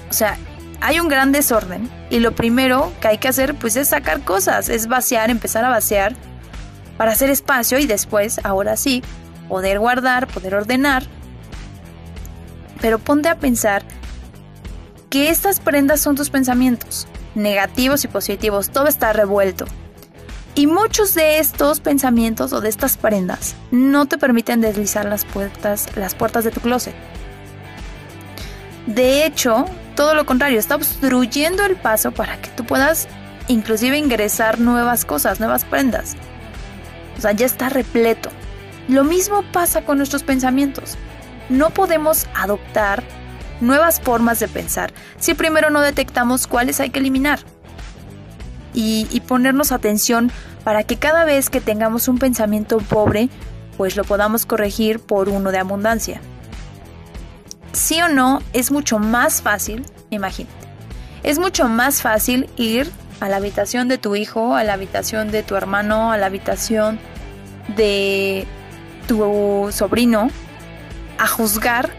O 0.10 0.13
sea, 0.13 0.38
hay 0.82 1.00
un 1.00 1.08
gran 1.08 1.32
desorden 1.32 1.89
y 2.10 2.19
lo 2.19 2.36
primero 2.36 2.91
que 3.02 3.08
hay 3.08 3.17
que 3.17 3.30
hacer 3.30 3.56
pues 3.56 3.78
es 3.78 3.88
sacar 3.88 4.22
cosas, 4.22 4.67
es 4.67 4.88
vaciar, 4.88 5.30
empezar 5.30 5.63
a 5.63 5.69
vaciar 5.69 6.13
para 6.98 7.12
hacer 7.12 7.30
espacio 7.30 7.80
y 7.80 7.88
después, 7.88 8.39
ahora 8.43 8.76
sí, 8.76 9.02
poder 9.48 9.80
guardar, 9.80 10.28
poder 10.28 10.56
ordenar. 10.56 11.04
Pero 12.82 13.00
ponte 13.00 13.30
a 13.30 13.39
pensar 13.39 13.84
que 15.10 15.30
estas 15.30 15.60
prendas 15.60 16.02
son 16.02 16.15
tus 16.15 16.30
pensamientos, 16.30 17.08
negativos 17.36 18.04
y 18.04 18.10
positivos, 18.10 18.69
todo 18.69 18.88
está 18.88 19.13
revuelto. 19.13 19.65
Y 20.56 20.68
muchos 20.68 21.16
de 21.16 21.39
estos 21.39 21.80
pensamientos 21.80 22.54
o 22.54 22.62
de 22.62 22.70
estas 22.70 22.98
prendas 22.98 23.56
no 23.72 24.06
te 24.06 24.20
permiten 24.20 24.62
deslizar 24.62 25.06
las 25.06 25.26
puertas, 25.26 25.88
las 25.96 26.13
puertas 26.13 26.44
de 26.44 26.52
tu 26.52 26.62
closet. 26.62 26.94
De 28.86 29.26
hecho, 29.26 29.66
todo 29.96 30.13
lo 30.13 30.26
contrario, 30.26 30.60
está 30.60 30.76
obstruyendo 30.76 31.66
el 31.66 31.76
paso 31.76 32.12
para 32.12 32.39
que 32.39 32.50
tú 32.50 32.66
puedas 32.66 33.08
inclusive 33.48 33.98
ingresar 33.98 34.60
nuevas 34.60 35.06
cosas, 35.06 35.39
nuevas 35.39 35.66
prendas. 35.66 36.16
O 37.18 37.22
sea, 37.22 37.32
ya 37.32 37.46
está 37.46 37.70
repleto. 37.70 38.30
Lo 38.88 39.04
mismo 39.04 39.44
pasa 39.52 39.84
con 39.84 39.98
nuestros 39.98 40.24
pensamientos. 40.24 40.98
No 41.50 41.72
podemos 41.72 42.28
adoptar 42.36 43.04
nuevas 43.62 44.02
formas 44.02 44.39
de 44.39 44.48
pensar 44.48 44.94
si 45.20 45.34
primero 45.34 45.70
no 45.70 45.82
detectamos 45.82 46.48
cuáles 46.48 46.80
hay 46.80 46.89
que 46.89 47.00
eliminar. 47.00 47.39
Y, 48.73 49.21
ponernos 49.27 49.71
atención 49.71 50.31
para 50.63 50.83
que 50.83 50.97
cada 50.97 51.25
vez 51.25 51.49
que 51.49 51.62
tengamos 51.62 52.07
un 52.07 52.17
pensamiento 52.17 52.77
pobre, 52.79 53.29
pues 53.77 53.95
lo 53.95 54.03
podamos 54.03 54.45
corregir 54.45 54.99
por 54.99 55.29
uno 55.29 55.51
de 55.51 55.59
abundancia 55.59 56.21
sí 57.73 58.01
o 58.01 58.07
no, 58.07 58.41
es 58.53 58.71
mucho 58.71 58.99
más 58.99 59.41
fácil, 59.41 59.86
imagínate, 60.09 60.55
es 61.23 61.39
mucho 61.39 61.67
más 61.67 62.01
fácil 62.01 62.49
ir 62.55 62.89
a 63.19 63.29
la 63.29 63.38
habitación 63.38 63.88
de 63.88 63.97
tu 63.97 64.15
hijo, 64.15 64.55
a 64.55 64.63
la 64.63 64.73
habitación 64.73 65.31
de 65.31 65.43
tu 65.43 65.55
hermano, 65.55 66.12
a 66.12 66.17
la 66.17 66.27
habitación 66.27 66.99
de 67.75 68.45
tu 69.07 69.69
sobrino, 69.71 70.29
a 71.17 71.27
juzgar 71.27 71.89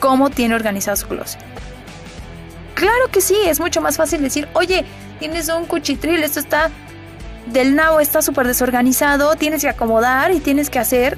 cómo 0.00 0.30
tiene 0.30 0.54
organizado 0.54 0.96
su 0.96 1.08
closet. 1.08 1.45
Claro 2.76 3.10
que 3.10 3.22
sí, 3.22 3.34
es 3.46 3.58
mucho 3.58 3.80
más 3.80 3.96
fácil 3.96 4.20
decir, 4.20 4.48
oye, 4.52 4.84
tienes 5.18 5.48
un 5.48 5.64
cuchitril, 5.64 6.22
esto 6.22 6.40
está 6.40 6.70
del 7.46 7.74
nabo, 7.74 8.00
está 8.00 8.20
súper 8.20 8.46
desorganizado, 8.46 9.34
tienes 9.34 9.62
que 9.62 9.70
acomodar 9.70 10.30
y 10.30 10.40
tienes 10.40 10.68
que 10.68 10.78
hacer. 10.78 11.16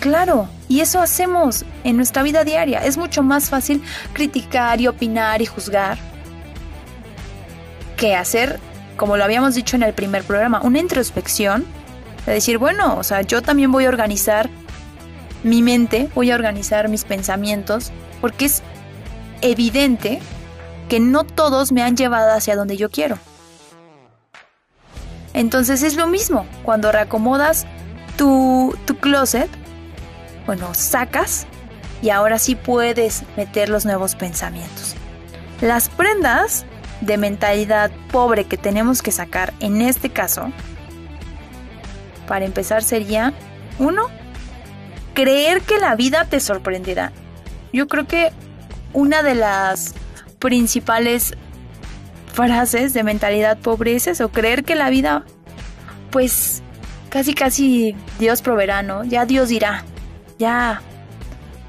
Claro, 0.00 0.48
y 0.66 0.80
eso 0.80 0.98
hacemos 0.98 1.66
en 1.84 1.98
nuestra 1.98 2.22
vida 2.22 2.42
diaria. 2.42 2.82
Es 2.86 2.96
mucho 2.96 3.22
más 3.22 3.50
fácil 3.50 3.82
criticar 4.14 4.80
y 4.80 4.86
opinar 4.86 5.42
y 5.42 5.46
juzgar 5.46 5.98
que 7.98 8.16
hacer, 8.16 8.58
como 8.96 9.18
lo 9.18 9.24
habíamos 9.24 9.54
dicho 9.54 9.76
en 9.76 9.82
el 9.82 9.92
primer 9.92 10.24
programa, 10.24 10.62
una 10.62 10.78
introspección 10.78 11.66
de 12.24 12.32
decir, 12.32 12.56
bueno, 12.56 12.96
o 12.96 13.02
sea, 13.02 13.20
yo 13.20 13.42
también 13.42 13.70
voy 13.70 13.84
a 13.84 13.88
organizar 13.90 14.48
mi 15.42 15.60
mente, 15.60 16.08
voy 16.14 16.30
a 16.30 16.34
organizar 16.34 16.88
mis 16.88 17.04
pensamientos, 17.04 17.92
porque 18.22 18.46
es 18.46 18.62
evidente 19.42 20.22
que 20.88 21.00
no 21.00 21.24
todos 21.24 21.72
me 21.72 21.82
han 21.82 21.96
llevado 21.96 22.32
hacia 22.32 22.56
donde 22.56 22.76
yo 22.76 22.90
quiero. 22.90 23.18
Entonces 25.34 25.82
es 25.82 25.96
lo 25.96 26.06
mismo, 26.06 26.46
cuando 26.64 26.90
reacomodas 26.90 27.66
tu, 28.16 28.76
tu 28.86 28.96
closet, 28.96 29.48
bueno, 30.46 30.74
sacas 30.74 31.46
y 32.02 32.10
ahora 32.10 32.38
sí 32.38 32.54
puedes 32.54 33.22
meter 33.36 33.68
los 33.68 33.84
nuevos 33.84 34.14
pensamientos. 34.14 34.94
Las 35.60 35.88
prendas 35.88 36.64
de 37.00 37.18
mentalidad 37.18 37.90
pobre 38.10 38.44
que 38.44 38.56
tenemos 38.56 39.02
que 39.02 39.12
sacar 39.12 39.52
en 39.60 39.82
este 39.82 40.10
caso, 40.10 40.50
para 42.26 42.44
empezar 42.44 42.82
sería, 42.82 43.32
uno, 43.78 44.06
creer 45.14 45.62
que 45.62 45.78
la 45.78 45.96
vida 45.96 46.24
te 46.24 46.40
sorprenderá. 46.40 47.12
Yo 47.72 47.88
creo 47.88 48.06
que 48.06 48.30
una 48.92 49.22
de 49.22 49.34
las 49.34 49.94
principales 50.38 51.34
frases 52.32 52.92
de 52.94 53.02
mentalidad 53.02 53.58
pobre 53.58 53.96
es 53.96 54.06
eso, 54.06 54.30
creer 54.30 54.64
que 54.64 54.74
la 54.74 54.90
vida, 54.90 55.24
pues 56.10 56.62
casi 57.08 57.34
casi 57.34 57.96
Dios 58.18 58.42
proveerá, 58.42 58.82
¿no? 58.82 59.04
Ya 59.04 59.26
Dios 59.26 59.48
dirá, 59.48 59.84
ya 60.38 60.80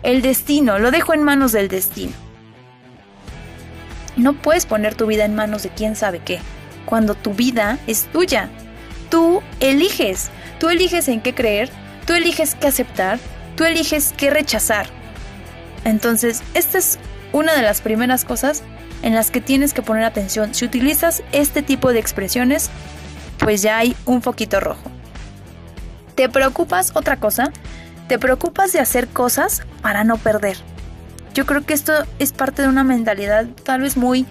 el 0.04 0.22
destino, 0.22 0.80
lo 0.80 0.92
dejo 0.92 1.14
en 1.14 1.24
manos 1.24 1.52
del 1.52 1.68
destino. 1.68 2.14
No 4.16 4.34
puedes 4.34 4.66
poner 4.66 4.96
tu 4.96 5.08
vida 5.08 5.26
en 5.26 5.36
manos 5.36 5.64
de 5.64 5.70
quién 5.70 5.96
sabe 5.96 6.20
qué, 6.20 6.40
cuando 6.86 7.16
tu 7.16 7.34
vida 7.34 7.80
es 7.88 8.06
tuya. 8.12 8.50
Tú 9.10 9.42
eliges, 9.60 10.30
tú 10.60 10.70
eliges 10.70 11.08
en 11.08 11.22
qué 11.22 11.34
creer, 11.34 11.70
tú 12.06 12.14
eliges 12.14 12.54
qué 12.56 12.68
aceptar, 12.68 13.18
tú 13.56 13.64
eliges 13.64 14.14
qué 14.18 14.30
rechazar. 14.30 14.88
Entonces, 15.84 16.44
esta 16.54 16.78
es 16.78 17.00
una 17.34 17.56
de 17.56 17.62
las 17.62 17.82
primeras 17.82 18.26
cosas 18.26 18.64
en 19.02 19.16
las 19.16 19.32
que 19.32 19.42
tienes 19.42 19.74
que 19.74 19.82
poner 19.82 20.04
atención. 20.04 20.54
Si 20.54 20.66
utilizas 20.66 21.24
este 21.32 21.62
tipo 21.62 21.94
de 21.94 22.00
expresiones, 22.00 22.70
pues 23.38 23.62
ya 23.62 23.78
hay 23.78 23.96
un 24.06 24.22
foquito 24.22 24.60
rojo. 24.60 24.92
¿Te 26.16 26.30
preocupas 26.30 26.92
otra 26.96 27.18
cosa? 27.18 27.52
Te 28.08 28.20
preocupas 28.20 28.74
de 28.74 28.80
hacer 28.80 29.08
cosas 29.08 29.64
para 29.82 30.04
no 30.04 30.18
perder. 30.18 30.58
Yo 31.34 31.46
creo 31.46 31.66
que 31.66 31.74
esto 31.74 31.94
es 32.18 32.34
parte 32.34 32.64
de 32.64 32.68
una 32.68 32.84
mentalidad 32.84 33.46
tal 33.64 33.82
vez 33.82 33.96
muy, 33.96 34.26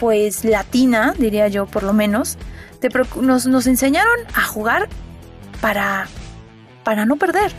pues, 0.00 0.44
latina, 0.44 1.14
diría 1.18 1.48
yo, 1.48 1.66
por 1.66 1.82
lo 1.82 1.92
menos. 1.92 2.38
nos, 3.20 3.46
nos 3.46 3.66
enseñaron 3.66 4.18
a 4.34 4.42
jugar 4.42 4.88
para, 5.60 6.06
para 6.84 7.04
no 7.04 7.16
perder. 7.16 7.52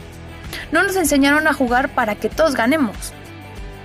No 0.72 0.84
nos 0.84 0.96
enseñaron 0.96 1.48
a 1.48 1.54
jugar 1.54 1.90
para 1.90 2.16
que 2.16 2.30
todos 2.30 2.56
ganemos. 2.56 3.14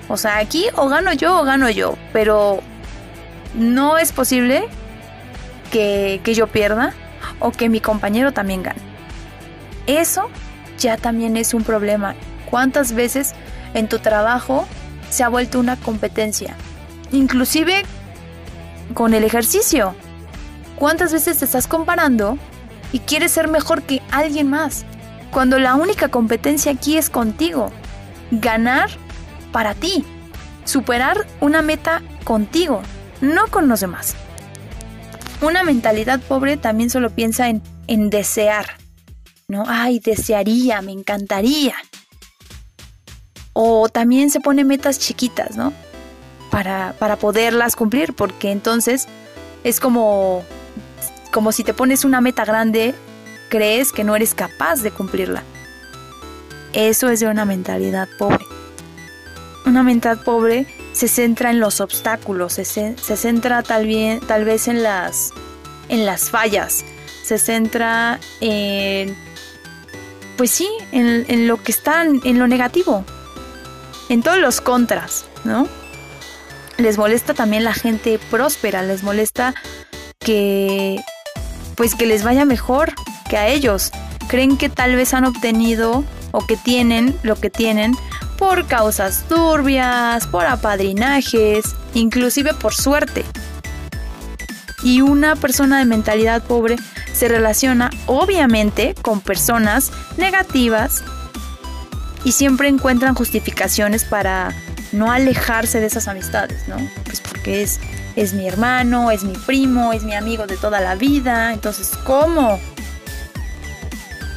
O 0.08 0.16
sea, 0.16 0.38
aquí 0.38 0.66
o 0.74 0.88
gano 0.88 1.12
yo 1.12 1.40
o 1.40 1.44
gano 1.44 1.68
yo, 1.70 1.96
pero 2.12 2.60
no 3.54 3.98
es 3.98 4.12
posible 4.12 4.68
que, 5.70 6.20
que 6.24 6.34
yo 6.34 6.46
pierda 6.46 6.94
o 7.40 7.52
que 7.52 7.68
mi 7.68 7.80
compañero 7.80 8.32
también 8.32 8.62
gane. 8.62 8.80
Eso 9.86 10.28
ya 10.78 10.96
también 10.96 11.36
es 11.36 11.54
un 11.54 11.64
problema. 11.64 12.14
¿Cuántas 12.50 12.92
veces 12.92 13.34
en 13.74 13.88
tu 13.88 13.98
trabajo 13.98 14.66
se 15.10 15.24
ha 15.24 15.28
vuelto 15.28 15.60
una 15.60 15.76
competencia? 15.76 16.56
Inclusive 17.12 17.84
con 18.94 19.14
el 19.14 19.24
ejercicio. 19.24 19.94
¿Cuántas 20.76 21.12
veces 21.12 21.38
te 21.38 21.44
estás 21.44 21.66
comparando 21.66 22.38
y 22.92 23.00
quieres 23.00 23.32
ser 23.32 23.48
mejor 23.48 23.82
que 23.82 24.00
alguien 24.10 24.48
más? 24.48 24.84
Cuando 25.30 25.58
la 25.58 25.74
única 25.74 26.08
competencia 26.08 26.72
aquí 26.72 26.96
es 26.96 27.10
contigo. 27.10 27.70
Ganar 28.30 28.88
para 29.52 29.74
ti. 29.74 30.04
Superar 30.64 31.26
una 31.40 31.62
meta 31.62 32.02
contigo, 32.24 32.82
no 33.20 33.46
con 33.48 33.68
los 33.68 33.80
demás. 33.80 34.14
Una 35.40 35.62
mentalidad 35.62 36.20
pobre 36.20 36.56
también 36.56 36.90
solo 36.90 37.10
piensa 37.10 37.48
en, 37.48 38.10
desear. 38.10 38.66
¿No? 39.46 39.64
Ay, 39.66 39.98
desearía, 39.98 40.82
me 40.82 40.92
encantaría. 40.92 41.74
O 43.54 43.88
también 43.88 44.30
se 44.30 44.40
pone 44.40 44.64
metas 44.64 44.98
chiquitas, 44.98 45.56
¿no? 45.56 45.72
Para, 46.50 46.94
para 46.98 47.16
poderlas 47.16 47.76
cumplir, 47.76 48.14
porque 48.14 48.50
entonces 48.50 49.06
es 49.64 49.80
como, 49.80 50.44
como 51.32 51.52
si 51.52 51.64
te 51.64 51.72
pones 51.72 52.04
una 52.04 52.20
meta 52.20 52.44
grande, 52.44 52.94
crees 53.48 53.92
que 53.92 54.04
no 54.04 54.16
eres 54.16 54.34
capaz 54.34 54.82
de 54.82 54.90
cumplirla. 54.90 55.42
Eso 56.72 57.08
es 57.08 57.20
de 57.20 57.26
una 57.26 57.44
mentalidad 57.44 58.08
pobre. 58.18 58.44
Una 59.68 59.82
mentalidad 59.82 60.24
pobre 60.24 60.66
se 60.94 61.08
centra 61.08 61.50
en 61.50 61.60
los 61.60 61.82
obstáculos, 61.82 62.54
se, 62.54 62.64
se 62.64 63.16
centra 63.18 63.62
tal, 63.62 63.86
bien, 63.86 64.18
tal 64.20 64.46
vez 64.46 64.66
en 64.66 64.82
las, 64.82 65.34
en 65.90 66.06
las 66.06 66.30
fallas, 66.30 66.86
se 67.22 67.36
centra 67.36 68.18
en, 68.40 69.14
pues 70.38 70.52
sí, 70.52 70.66
en, 70.90 71.26
en 71.28 71.46
lo 71.46 71.62
que 71.62 71.70
está, 71.70 72.02
en 72.02 72.38
lo 72.38 72.48
negativo, 72.48 73.04
en 74.08 74.22
todos 74.22 74.38
los 74.38 74.62
contras, 74.62 75.26
¿no? 75.44 75.68
Les 76.78 76.96
molesta 76.96 77.34
también 77.34 77.62
la 77.62 77.74
gente 77.74 78.18
próspera, 78.30 78.82
les 78.82 79.02
molesta 79.02 79.54
que, 80.18 80.98
pues 81.74 81.94
que 81.94 82.06
les 82.06 82.24
vaya 82.24 82.46
mejor 82.46 82.94
que 83.28 83.36
a 83.36 83.48
ellos. 83.48 83.90
Creen 84.28 84.56
que 84.56 84.70
tal 84.70 84.96
vez 84.96 85.12
han 85.12 85.26
obtenido 85.26 86.04
o 86.30 86.46
que 86.46 86.56
tienen 86.56 87.14
lo 87.22 87.36
que 87.36 87.50
tienen 87.50 87.92
por 88.38 88.66
causas 88.66 89.24
turbias, 89.28 90.26
por 90.26 90.46
apadrinajes, 90.46 91.74
inclusive 91.92 92.54
por 92.54 92.72
suerte. 92.72 93.24
Y 94.82 95.00
una 95.00 95.34
persona 95.34 95.78
de 95.78 95.84
mentalidad 95.84 96.42
pobre 96.42 96.76
se 97.12 97.26
relaciona 97.26 97.90
obviamente 98.06 98.94
con 99.02 99.20
personas 99.20 99.90
negativas 100.16 101.02
y 102.24 102.32
siempre 102.32 102.68
encuentran 102.68 103.14
justificaciones 103.14 104.04
para 104.04 104.54
no 104.92 105.10
alejarse 105.10 105.80
de 105.80 105.86
esas 105.86 106.06
amistades, 106.06 106.68
¿no? 106.68 106.76
Pues 107.04 107.20
porque 107.20 107.62
es, 107.62 107.80
es 108.14 108.34
mi 108.34 108.46
hermano, 108.46 109.10
es 109.10 109.24
mi 109.24 109.34
primo, 109.34 109.92
es 109.92 110.04
mi 110.04 110.14
amigo 110.14 110.46
de 110.46 110.56
toda 110.56 110.80
la 110.80 110.94
vida, 110.94 111.52
entonces 111.52 111.90
¿cómo? 112.04 112.60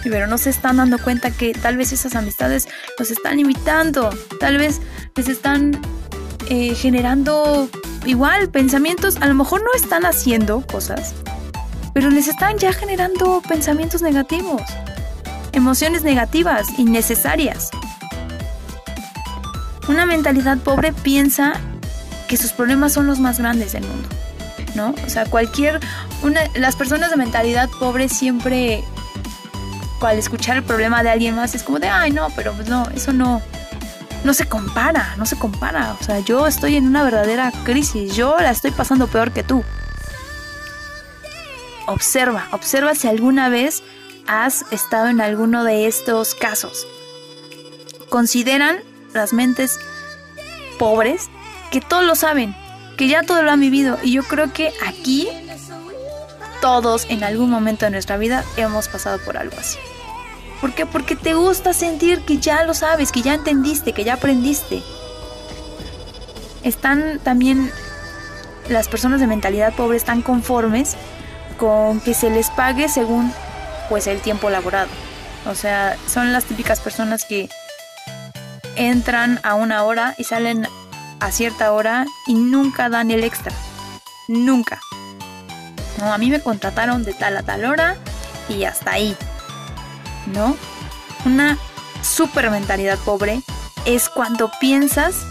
Pero 0.09 0.27
no 0.27 0.37
se 0.37 0.49
están 0.49 0.77
dando 0.77 0.97
cuenta 0.99 1.31
que 1.31 1.53
tal 1.53 1.77
vez 1.77 1.91
esas 1.91 2.15
amistades 2.15 2.67
los 2.97 3.11
están 3.11 3.39
imitando, 3.39 4.09
tal 4.39 4.57
vez 4.57 4.81
les 5.15 5.27
están 5.27 5.79
eh, 6.49 6.73
generando 6.75 7.69
igual 8.05 8.49
pensamientos, 8.49 9.17
a 9.17 9.27
lo 9.27 9.35
mejor 9.35 9.61
no 9.61 9.69
están 9.75 10.05
haciendo 10.05 10.61
cosas, 10.61 11.13
pero 11.93 12.09
les 12.09 12.27
están 12.27 12.57
ya 12.57 12.73
generando 12.73 13.41
pensamientos 13.47 14.01
negativos, 14.01 14.61
emociones 15.51 16.03
negativas, 16.03 16.67
innecesarias. 16.79 17.69
Una 19.87 20.05
mentalidad 20.05 20.57
pobre 20.57 20.93
piensa 20.93 21.53
que 22.27 22.37
sus 22.37 22.53
problemas 22.53 22.93
son 22.93 23.07
los 23.07 23.19
más 23.19 23.39
grandes 23.39 23.73
del 23.73 23.83
mundo, 23.83 24.07
¿no? 24.75 24.95
O 25.05 25.09
sea, 25.09 25.25
cualquier... 25.25 25.79
Una, 26.23 26.41
las 26.55 26.75
personas 26.75 27.09
de 27.09 27.17
mentalidad 27.17 27.67
pobre 27.79 28.07
siempre 28.07 28.83
al 30.07 30.17
escuchar 30.17 30.57
el 30.57 30.63
problema 30.63 31.03
de 31.03 31.09
alguien 31.09 31.35
más 31.35 31.55
es 31.55 31.63
como 31.63 31.79
de, 31.79 31.87
ay, 31.87 32.11
no, 32.11 32.29
pero 32.35 32.53
pues 32.53 32.67
no, 32.67 32.87
eso 32.95 33.13
no, 33.13 33.41
no 34.23 34.33
se 34.33 34.47
compara, 34.47 35.15
no 35.17 35.25
se 35.25 35.37
compara. 35.37 35.95
O 35.99 36.03
sea, 36.03 36.19
yo 36.19 36.47
estoy 36.47 36.75
en 36.75 36.87
una 36.87 37.03
verdadera 37.03 37.51
crisis, 37.63 38.15
yo 38.15 38.37
la 38.39 38.51
estoy 38.51 38.71
pasando 38.71 39.07
peor 39.07 39.31
que 39.31 39.43
tú. 39.43 39.63
Observa, 41.87 42.47
observa 42.51 42.95
si 42.95 43.07
alguna 43.07 43.49
vez 43.49 43.83
has 44.27 44.65
estado 44.71 45.07
en 45.07 45.21
alguno 45.21 45.63
de 45.63 45.87
estos 45.87 46.35
casos. 46.35 46.87
Consideran 48.09 48.77
las 49.13 49.33
mentes 49.33 49.79
pobres 50.77 51.29
que 51.69 51.81
todo 51.81 52.01
lo 52.03 52.15
saben, 52.15 52.55
que 52.97 53.07
ya 53.07 53.23
todo 53.23 53.41
lo 53.43 53.51
han 53.51 53.59
vivido. 53.59 53.97
Y 54.03 54.13
yo 54.13 54.23
creo 54.23 54.53
que 54.53 54.73
aquí 54.85 55.27
todos 56.61 57.07
en 57.09 57.23
algún 57.23 57.49
momento 57.49 57.85
de 57.85 57.91
nuestra 57.91 58.17
vida 58.17 58.45
hemos 58.55 58.87
pasado 58.87 59.17
por 59.19 59.37
algo 59.37 59.57
así. 59.57 59.77
¿Por 60.61 60.73
qué? 60.73 60.85
Porque 60.85 61.15
te 61.15 61.33
gusta 61.33 61.73
sentir 61.73 62.21
que 62.21 62.37
ya 62.37 62.63
lo 62.63 62.75
sabes, 62.75 63.11
que 63.11 63.23
ya 63.23 63.33
entendiste, 63.33 63.93
que 63.93 64.03
ya 64.03 64.13
aprendiste. 64.13 64.83
Están 66.63 67.19
también 67.23 67.71
las 68.69 68.87
personas 68.87 69.19
de 69.19 69.27
mentalidad 69.27 69.73
pobre 69.73 69.97
están 69.97 70.21
conformes 70.21 70.95
con 71.57 71.99
que 71.99 72.13
se 72.13 72.29
les 72.29 72.49
pague 72.51 72.87
según 72.89 73.33
pues 73.89 74.05
el 74.07 74.21
tiempo 74.21 74.49
laborado. 74.49 74.89
O 75.47 75.55
sea, 75.55 75.97
son 76.07 76.31
las 76.31 76.45
típicas 76.45 76.79
personas 76.79 77.25
que 77.25 77.49
entran 78.75 79.39
a 79.43 79.55
una 79.55 79.83
hora 79.83 80.15
y 80.17 80.23
salen 80.23 80.67
a 81.19 81.31
cierta 81.31 81.73
hora 81.73 82.05
y 82.27 82.35
nunca 82.35 82.89
dan 82.89 83.11
el 83.11 83.23
extra. 83.23 83.51
Nunca. 84.27 84.79
No, 85.99 86.13
a 86.13 86.17
mí 86.17 86.29
me 86.29 86.39
contrataron 86.39 87.03
de 87.03 87.13
tal 87.13 87.37
a 87.37 87.43
tal 87.43 87.65
hora 87.65 87.95
y 88.47 88.63
hasta 88.63 88.91
ahí. 88.91 89.15
¿No? 90.27 90.55
Una 91.25 91.57
super 92.01 92.49
mentalidad 92.49 92.97
pobre 92.99 93.41
es 93.85 94.09
cuando 94.09 94.51
piensas 94.59 95.25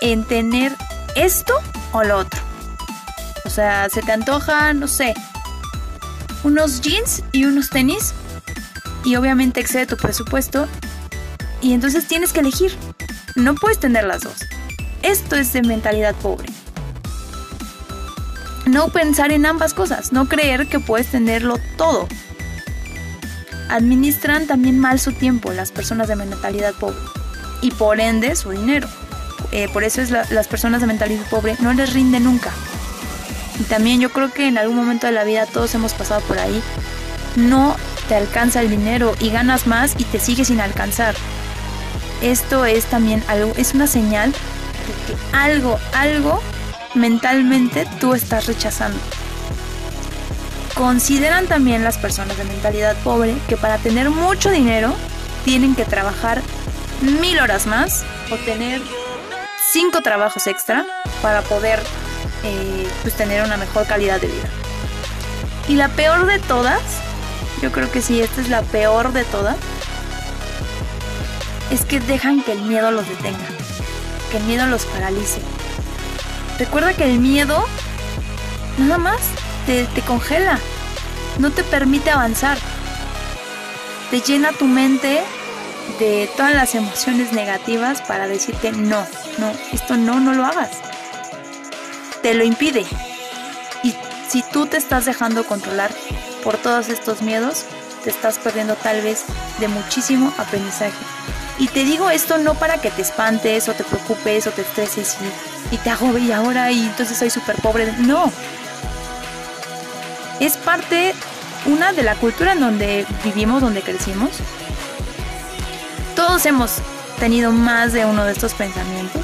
en 0.00 0.24
tener 0.24 0.74
esto 1.14 1.54
o 1.92 2.02
lo 2.02 2.18
otro. 2.18 2.40
O 3.44 3.50
sea, 3.50 3.88
se 3.88 4.02
te 4.02 4.12
antoja, 4.12 4.72
no 4.74 4.86
sé, 4.86 5.14
unos 6.44 6.80
jeans 6.80 7.22
y 7.32 7.44
unos 7.44 7.70
tenis 7.70 8.14
y 9.04 9.16
obviamente 9.16 9.60
excede 9.60 9.86
tu 9.86 9.96
presupuesto 9.96 10.68
Y 11.62 11.72
entonces 11.72 12.06
tienes 12.06 12.32
que 12.32 12.40
elegir. 12.40 12.76
No 13.34 13.54
puedes 13.54 13.78
tener 13.78 14.04
las 14.04 14.22
dos. 14.22 14.36
Esto 15.02 15.36
es 15.36 15.52
de 15.52 15.62
mentalidad 15.62 16.14
pobre. 16.16 16.48
No 18.66 18.88
pensar 18.88 19.32
en 19.32 19.46
ambas 19.46 19.74
cosas, 19.74 20.12
no 20.12 20.26
creer 20.26 20.68
que 20.68 20.80
puedes 20.80 21.08
tenerlo 21.08 21.58
todo. 21.76 22.06
Administran 23.70 24.46
también 24.46 24.78
mal 24.78 24.98
su 24.98 25.12
tiempo 25.12 25.52
las 25.52 25.72
personas 25.72 26.08
de 26.08 26.16
mentalidad 26.16 26.74
pobre 26.74 26.98
y 27.62 27.70
por 27.70 28.00
ende 28.00 28.36
su 28.36 28.50
dinero. 28.50 28.88
Eh, 29.52 29.68
por 29.72 29.84
eso 29.84 30.00
es 30.00 30.10
las 30.10 30.48
personas 30.48 30.80
de 30.80 30.86
mentalidad 30.86 31.24
pobre 31.30 31.56
no 31.60 31.72
les 31.72 31.92
rinde 31.92 32.20
nunca. 32.20 32.50
Y 33.58 33.64
también 33.64 34.00
yo 34.00 34.10
creo 34.10 34.32
que 34.32 34.48
en 34.48 34.58
algún 34.58 34.76
momento 34.76 35.06
de 35.06 35.12
la 35.12 35.24
vida 35.24 35.46
todos 35.46 35.74
hemos 35.74 35.92
pasado 35.92 36.20
por 36.22 36.38
ahí. 36.38 36.62
No 37.36 37.76
te 38.08 38.14
alcanza 38.14 38.60
el 38.60 38.70
dinero 38.70 39.14
y 39.20 39.30
ganas 39.30 39.66
más 39.66 39.94
y 39.98 40.04
te 40.04 40.18
sigue 40.18 40.44
sin 40.44 40.60
alcanzar. 40.60 41.14
Esto 42.22 42.64
es 42.64 42.86
también 42.86 43.22
algo, 43.28 43.52
es 43.56 43.74
una 43.74 43.86
señal 43.86 44.32
de 44.32 45.14
que 45.14 45.36
algo, 45.36 45.78
algo 45.94 46.40
mentalmente 46.94 47.86
tú 48.00 48.14
estás 48.14 48.46
rechazando. 48.46 48.98
Consideran 50.80 51.46
también 51.46 51.84
las 51.84 51.98
personas 51.98 52.38
de 52.38 52.44
mentalidad 52.44 52.96
pobre 53.04 53.36
que 53.50 53.58
para 53.58 53.76
tener 53.76 54.08
mucho 54.08 54.50
dinero 54.50 54.94
tienen 55.44 55.74
que 55.74 55.84
trabajar 55.84 56.40
mil 57.02 57.38
horas 57.38 57.66
más 57.66 58.02
o 58.30 58.36
tener 58.36 58.80
cinco 59.70 60.00
trabajos 60.00 60.46
extra 60.46 60.86
para 61.20 61.42
poder 61.42 61.80
eh, 62.44 62.88
pues 63.02 63.14
tener 63.14 63.44
una 63.44 63.58
mejor 63.58 63.86
calidad 63.86 64.22
de 64.22 64.28
vida. 64.28 64.48
Y 65.68 65.74
la 65.74 65.90
peor 65.90 66.24
de 66.24 66.38
todas, 66.38 66.80
yo 67.60 67.70
creo 67.72 67.92
que 67.92 68.00
sí, 68.00 68.22
esta 68.22 68.40
es 68.40 68.48
la 68.48 68.62
peor 68.62 69.12
de 69.12 69.24
todas, 69.24 69.58
es 71.70 71.84
que 71.84 72.00
dejan 72.00 72.42
que 72.42 72.52
el 72.52 72.62
miedo 72.62 72.90
los 72.90 73.06
detenga, 73.06 73.48
que 74.30 74.38
el 74.38 74.44
miedo 74.44 74.64
los 74.64 74.86
paralice. 74.86 75.42
Recuerda 76.58 76.94
que 76.94 77.04
el 77.04 77.18
miedo 77.20 77.66
nada 78.78 78.96
más 78.96 79.20
te, 79.66 79.86
congela, 80.02 80.58
no 81.38 81.50
te 81.50 81.62
permite 81.62 82.10
avanzar, 82.10 82.58
te 84.10 84.20
llena 84.20 84.52
tu 84.52 84.66
mente 84.66 85.22
de 85.98 86.30
todas 86.36 86.54
las 86.54 86.74
emociones 86.74 87.32
negativas 87.32 88.02
para 88.02 88.28
decirte 88.28 88.72
no, 88.72 89.06
no, 89.38 89.52
esto 89.72 89.96
no, 89.96 90.20
no 90.20 90.32
lo 90.34 90.44
hagas 90.44 90.70
te 92.22 92.34
lo 92.34 92.44
impide. 92.44 92.84
Y 93.82 93.94
si 94.28 94.42
tú 94.42 94.66
te 94.66 94.76
estás 94.76 95.04
dejando 95.04 95.44
controlar 95.44 95.90
por 96.44 96.56
todos 96.56 96.88
estos 96.88 97.22
miedos, 97.22 97.64
te 98.04 98.10
estás 98.10 98.38
perdiendo 98.38 98.74
tal 98.76 99.02
vez 99.02 99.24
de 99.58 99.68
muchísimo 99.68 100.32
aprendizaje. 100.38 100.92
Y 101.58 101.68
te 101.68 101.84
digo 101.84 102.08
esto 102.08 102.38
no 102.38 102.54
para 102.54 102.78
que 102.78 102.90
te 102.90 103.02
espantes 103.02 103.68
o 103.68 103.74
te 103.74 103.84
preocupes 103.84 104.46
o 104.46 104.50
te 104.50 104.62
estreses 104.62 105.16
y, 105.70 105.76
te 105.76 105.90
hago 105.90 106.16
y 106.16 106.32
ahora 106.32 106.72
y 106.72 106.80
entonces 106.80 107.18
soy 107.18 107.30
súper 107.30 107.56
pobre. 107.56 107.92
No. 107.98 108.32
Es 110.40 110.56
parte, 110.56 111.14
una 111.66 111.92
de 111.92 112.02
la 112.02 112.14
cultura 112.16 112.52
en 112.52 112.60
donde 112.60 113.06
vivimos, 113.22 113.60
donde 113.60 113.82
crecimos. 113.82 114.30
Todos 116.16 116.46
hemos 116.46 116.76
tenido 117.18 117.52
más 117.52 117.92
de 117.92 118.06
uno 118.06 118.24
de 118.24 118.32
estos 118.32 118.54
pensamientos. 118.54 119.22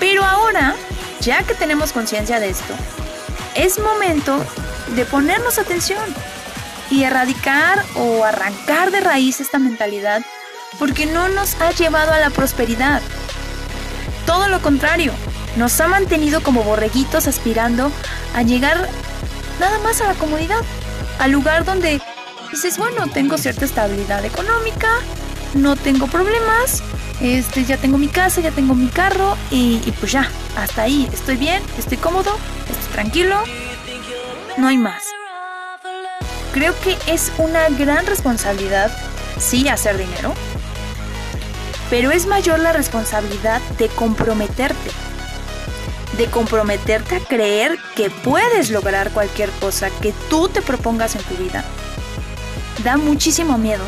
Pero 0.00 0.24
ahora 0.24 0.74
ya 1.20 1.44
que 1.44 1.54
tenemos 1.54 1.92
conciencia 1.92 2.40
de 2.40 2.50
esto, 2.50 2.74
es 3.54 3.78
momento 3.78 4.44
de 4.94 5.04
ponernos 5.04 5.58
atención 5.58 6.04
y 6.90 7.04
erradicar 7.04 7.84
o 7.94 8.24
arrancar 8.24 8.90
de 8.90 9.00
raíz 9.00 9.40
esta 9.40 9.58
mentalidad 9.58 10.22
porque 10.78 11.06
no 11.06 11.28
nos 11.28 11.60
ha 11.60 11.70
llevado 11.70 12.12
a 12.12 12.18
la 12.18 12.30
prosperidad. 12.30 13.00
Todo 14.26 14.48
lo 14.48 14.60
contrario, 14.60 15.12
nos 15.56 15.80
ha 15.80 15.86
mantenido 15.88 16.42
como 16.42 16.64
borreguitos 16.64 17.26
aspirando 17.26 17.90
a 18.34 18.42
llegar 18.42 18.88
nada 19.58 19.78
más 19.78 20.00
a 20.00 20.08
la 20.08 20.14
comodidad, 20.14 20.62
al 21.18 21.32
lugar 21.32 21.64
donde 21.64 22.00
dices, 22.50 22.78
bueno, 22.78 23.06
tengo 23.08 23.38
cierta 23.38 23.64
estabilidad 23.64 24.24
económica, 24.24 24.88
no 25.54 25.76
tengo 25.76 26.06
problemas, 26.06 26.82
este, 27.20 27.64
ya 27.64 27.76
tengo 27.76 27.98
mi 27.98 28.08
casa, 28.08 28.40
ya 28.40 28.50
tengo 28.50 28.74
mi 28.74 28.88
carro 28.88 29.36
y, 29.50 29.80
y 29.84 29.92
pues 29.92 30.12
ya, 30.12 30.30
hasta 30.56 30.82
ahí, 30.82 31.08
estoy 31.12 31.36
bien, 31.36 31.62
estoy 31.78 31.96
cómodo, 31.96 32.36
estoy 32.70 32.92
tranquilo, 32.92 33.36
no 34.56 34.68
hay 34.68 34.78
más. 34.78 35.04
Creo 36.52 36.78
que 36.80 36.96
es 37.06 37.32
una 37.38 37.68
gran 37.70 38.06
responsabilidad, 38.06 38.90
sí, 39.38 39.68
hacer 39.68 39.98
dinero, 39.98 40.32
pero 41.90 42.10
es 42.10 42.26
mayor 42.26 42.58
la 42.58 42.72
responsabilidad 42.72 43.60
de 43.78 43.88
comprometerte, 43.88 44.90
de 46.16 46.26
comprometerte 46.30 47.16
a 47.16 47.20
creer 47.20 47.78
que 47.94 48.10
puedes 48.10 48.70
lograr 48.70 49.10
cualquier 49.10 49.50
cosa 49.50 49.90
que 50.00 50.12
tú 50.30 50.48
te 50.48 50.62
propongas 50.62 51.14
en 51.14 51.22
tu 51.22 51.34
vida. 51.36 51.64
Da 52.82 52.96
muchísimo 52.96 53.58
miedo, 53.58 53.84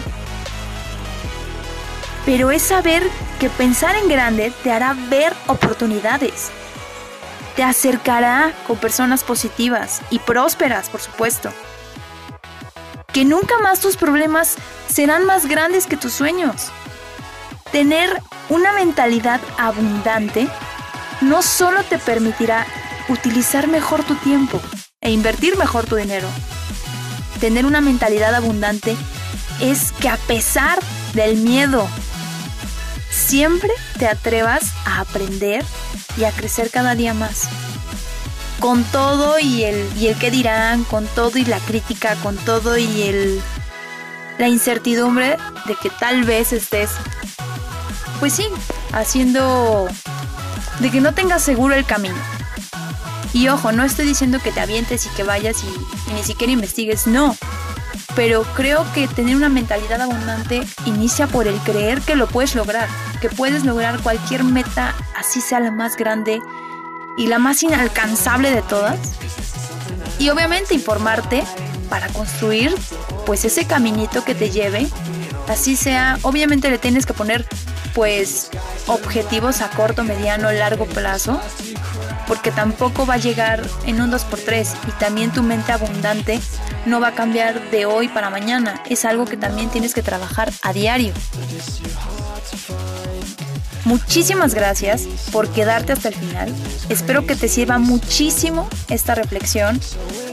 pero 2.27 2.51
es 2.51 2.63
saber 2.63 3.03
que 3.41 3.49
pensar 3.49 3.97
en 3.97 4.09
grande 4.09 4.53
te 4.63 4.71
hará 4.71 4.95
ver 5.09 5.33
oportunidades. 5.47 6.51
Te 7.57 7.63
acercará 7.63 8.53
con 8.67 8.77
personas 8.77 9.25
positivas 9.25 10.03
y 10.11 10.19
prósperas, 10.19 10.91
por 10.91 11.01
supuesto. 11.01 11.51
Que 13.13 13.25
nunca 13.25 13.59
más 13.61 13.81
tus 13.81 13.97
problemas 13.97 14.57
serán 14.89 15.25
más 15.25 15.47
grandes 15.47 15.87
que 15.87 15.97
tus 15.97 16.13
sueños. 16.13 16.71
Tener 17.73 18.21
una 18.49 18.73
mentalidad 18.73 19.41
abundante 19.57 20.49
no 21.21 21.43
solo 21.43 21.83
te 21.85 21.99
permitirá 21.99 22.67
utilizar 23.09 23.69
mejor 23.69 24.05
tu 24.05 24.15
tiempo 24.17 24.61
e 25.01 25.11
invertir 25.11 25.57
mejor 25.57 25.87
tu 25.87 25.97
dinero. 25.97 26.29
Tener 27.41 27.67
una 27.67 27.81
mentalidad 27.81 28.35
abundante 28.35 28.97
es 29.61 29.93
que 29.93 30.09
a 30.09 30.17
pesar 30.17 30.79
del 31.15 31.37
miedo, 31.37 31.89
siempre 33.11 33.71
te 33.99 34.07
atrevas 34.07 34.73
a 34.85 35.01
aprender 35.01 35.65
y 36.17 36.25
a 36.25 36.33
crecer 36.33 36.71
cada 36.71 36.95
día 36.95 37.15
más. 37.15 37.49
Con 38.61 38.85
todo 38.85 39.39
y 39.39 39.65
el, 39.65 39.89
y 39.97 40.09
el 40.09 40.19
que 40.19 40.31
dirán, 40.31 40.85
con 40.85 41.07
todo 41.07 41.39
y 41.39 41.45
la 41.45 41.61
crítica, 41.61 42.17
con 42.17 42.37
todo 42.37 42.77
y 42.77 43.03
el, 43.03 43.41
la 44.39 44.49
incertidumbre 44.49 45.37
de 45.67 45.75
que 45.77 45.91
tal 45.91 46.25
vez 46.25 46.53
estés, 46.53 46.91
pues 48.19 48.33
sí, 48.33 48.47
haciendo, 48.93 49.89
de 50.81 50.91
que 50.91 51.01
no 51.01 51.15
tengas 51.15 51.43
seguro 51.43 51.75
el 51.75 51.85
camino. 51.85 52.17
Y 53.33 53.49
ojo, 53.49 53.73
no 53.73 53.85
estoy 53.85 54.07
diciendo 54.07 54.39
que 54.43 54.53
te 54.53 54.61
avientes 54.61 55.07
y 55.07 55.11
que 55.11 55.23
vayas 55.23 55.63
y 55.63 56.13
ni 56.13 56.23
siquiera 56.23 56.53
investigues, 56.53 57.07
no 57.07 57.37
pero 58.19 58.43
creo 58.57 58.85
que 58.95 59.07
tener 59.07 59.37
una 59.37 59.49
mentalidad 59.49 60.01
abundante 60.01 60.67
inicia 60.87 61.29
por 61.29 61.47
el 61.47 61.55
creer 61.61 62.01
que 62.01 62.17
lo 62.17 62.27
puedes 62.27 62.57
lograr, 62.57 62.89
que 63.21 63.29
puedes 63.29 63.65
lograr 63.65 64.01
cualquier 64.01 64.43
meta, 64.43 64.93
así 65.17 65.41
sea 65.41 65.61
la 65.61 65.71
más 65.71 65.97
grande 65.97 66.41
y 67.17 67.29
la 67.29 67.39
más 67.39 67.63
inalcanzable 67.63 68.51
de 68.51 68.63
todas. 68.63 68.99
Y 70.19 70.31
obviamente 70.31 70.75
informarte 70.75 71.45
para 71.89 72.09
construir 72.09 72.75
pues 73.25 73.45
ese 73.45 73.67
caminito 73.67 74.25
que 74.25 74.35
te 74.35 74.51
lleve, 74.51 74.89
así 75.49 75.77
sea, 75.77 76.19
obviamente 76.23 76.71
le 76.71 76.79
tienes 76.79 77.07
que 77.07 77.15
poner 77.15 77.47
pues 77.99 78.49
objetivos 78.87 79.61
a 79.61 79.71
corto, 79.71 80.05
mediano, 80.05 80.53
largo 80.53 80.87
plazo, 80.87 81.41
porque 82.29 82.53
tampoco 82.53 83.05
va 83.05 83.15
a 83.15 83.19
llegar 83.19 83.61
en 83.87 84.01
un 84.01 84.13
2x3 84.13 84.69
y 84.87 84.93
también 85.01 85.33
tu 85.33 85.43
mente 85.43 85.73
abundante 85.73 86.39
no 86.87 87.01
va 87.01 87.09
a 87.09 87.15
cambiar 87.17 87.61
de 87.73 87.87
hoy 87.87 88.07
para 88.07 88.31
mañana, 88.31 88.81
es 88.89 89.05
algo 89.05 89.25
que 89.25 89.37
también 89.37 89.69
tienes 89.71 89.95
que 89.95 90.03
trabajar 90.03 90.53
a 90.63 90.73
diario. 90.73 91.13
Muchísimas 93.85 94.55
gracias 94.55 95.09
por 95.33 95.49
quedarte 95.49 95.93
hasta 95.93 96.11
el 96.11 96.15
final. 96.15 96.55
Espero 96.89 97.27
que 97.27 97.35
te 97.35 97.49
sirva 97.49 97.79
muchísimo 97.79 98.69
esta 98.89 99.17
reflexión. 99.17 99.81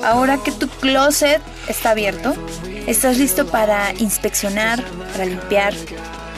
Ahora 0.03 0.37
que 0.37 0.51
tu 0.51 0.67
closet 0.67 1.41
está 1.67 1.91
abierto, 1.91 2.35
estás 2.85 3.17
listo 3.17 3.47
para 3.47 3.91
inspeccionar, 3.93 4.83
para 5.13 5.25
limpiar 5.25 5.73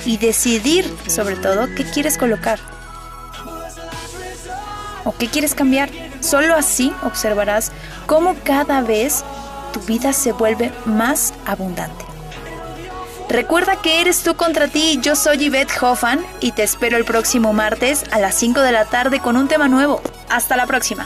y 0.08 0.18
decidir 0.18 0.92
sobre 1.08 1.36
todo 1.36 1.68
qué 1.76 1.84
quieres 1.84 2.18
colocar 2.18 2.58
o 5.04 5.14
qué 5.16 5.28
quieres 5.28 5.54
cambiar. 5.54 5.90
Solo 6.22 6.56
así 6.56 6.92
observarás 7.04 7.72
cómo 8.08 8.36
cada 8.44 8.82
vez 8.82 9.24
tu 9.74 9.82
vida 9.82 10.14
se 10.14 10.32
vuelve 10.32 10.72
más 10.86 11.34
abundante. 11.46 12.06
Recuerda 13.30 13.76
que 13.82 14.00
eres 14.00 14.24
tú 14.24 14.36
contra 14.36 14.70
ti, 14.70 15.00
yo 15.02 15.16
soy 15.16 15.38
Yvette 15.38 15.72
Hoffman 15.82 16.26
y 16.40 16.54
te 16.54 16.64
espero 16.64 16.96
el 16.96 17.04
próximo 17.04 17.52
martes 17.52 18.06
a 18.12 18.20
las 18.20 18.36
5 18.36 18.62
de 18.62 18.72
la 18.72 18.86
tarde 18.86 19.20
con 19.20 19.36
un 19.36 19.50
tema 19.50 19.68
nuevo. 19.68 20.02
Hasta 20.30 20.56
la 20.56 20.66
próxima. 20.66 21.06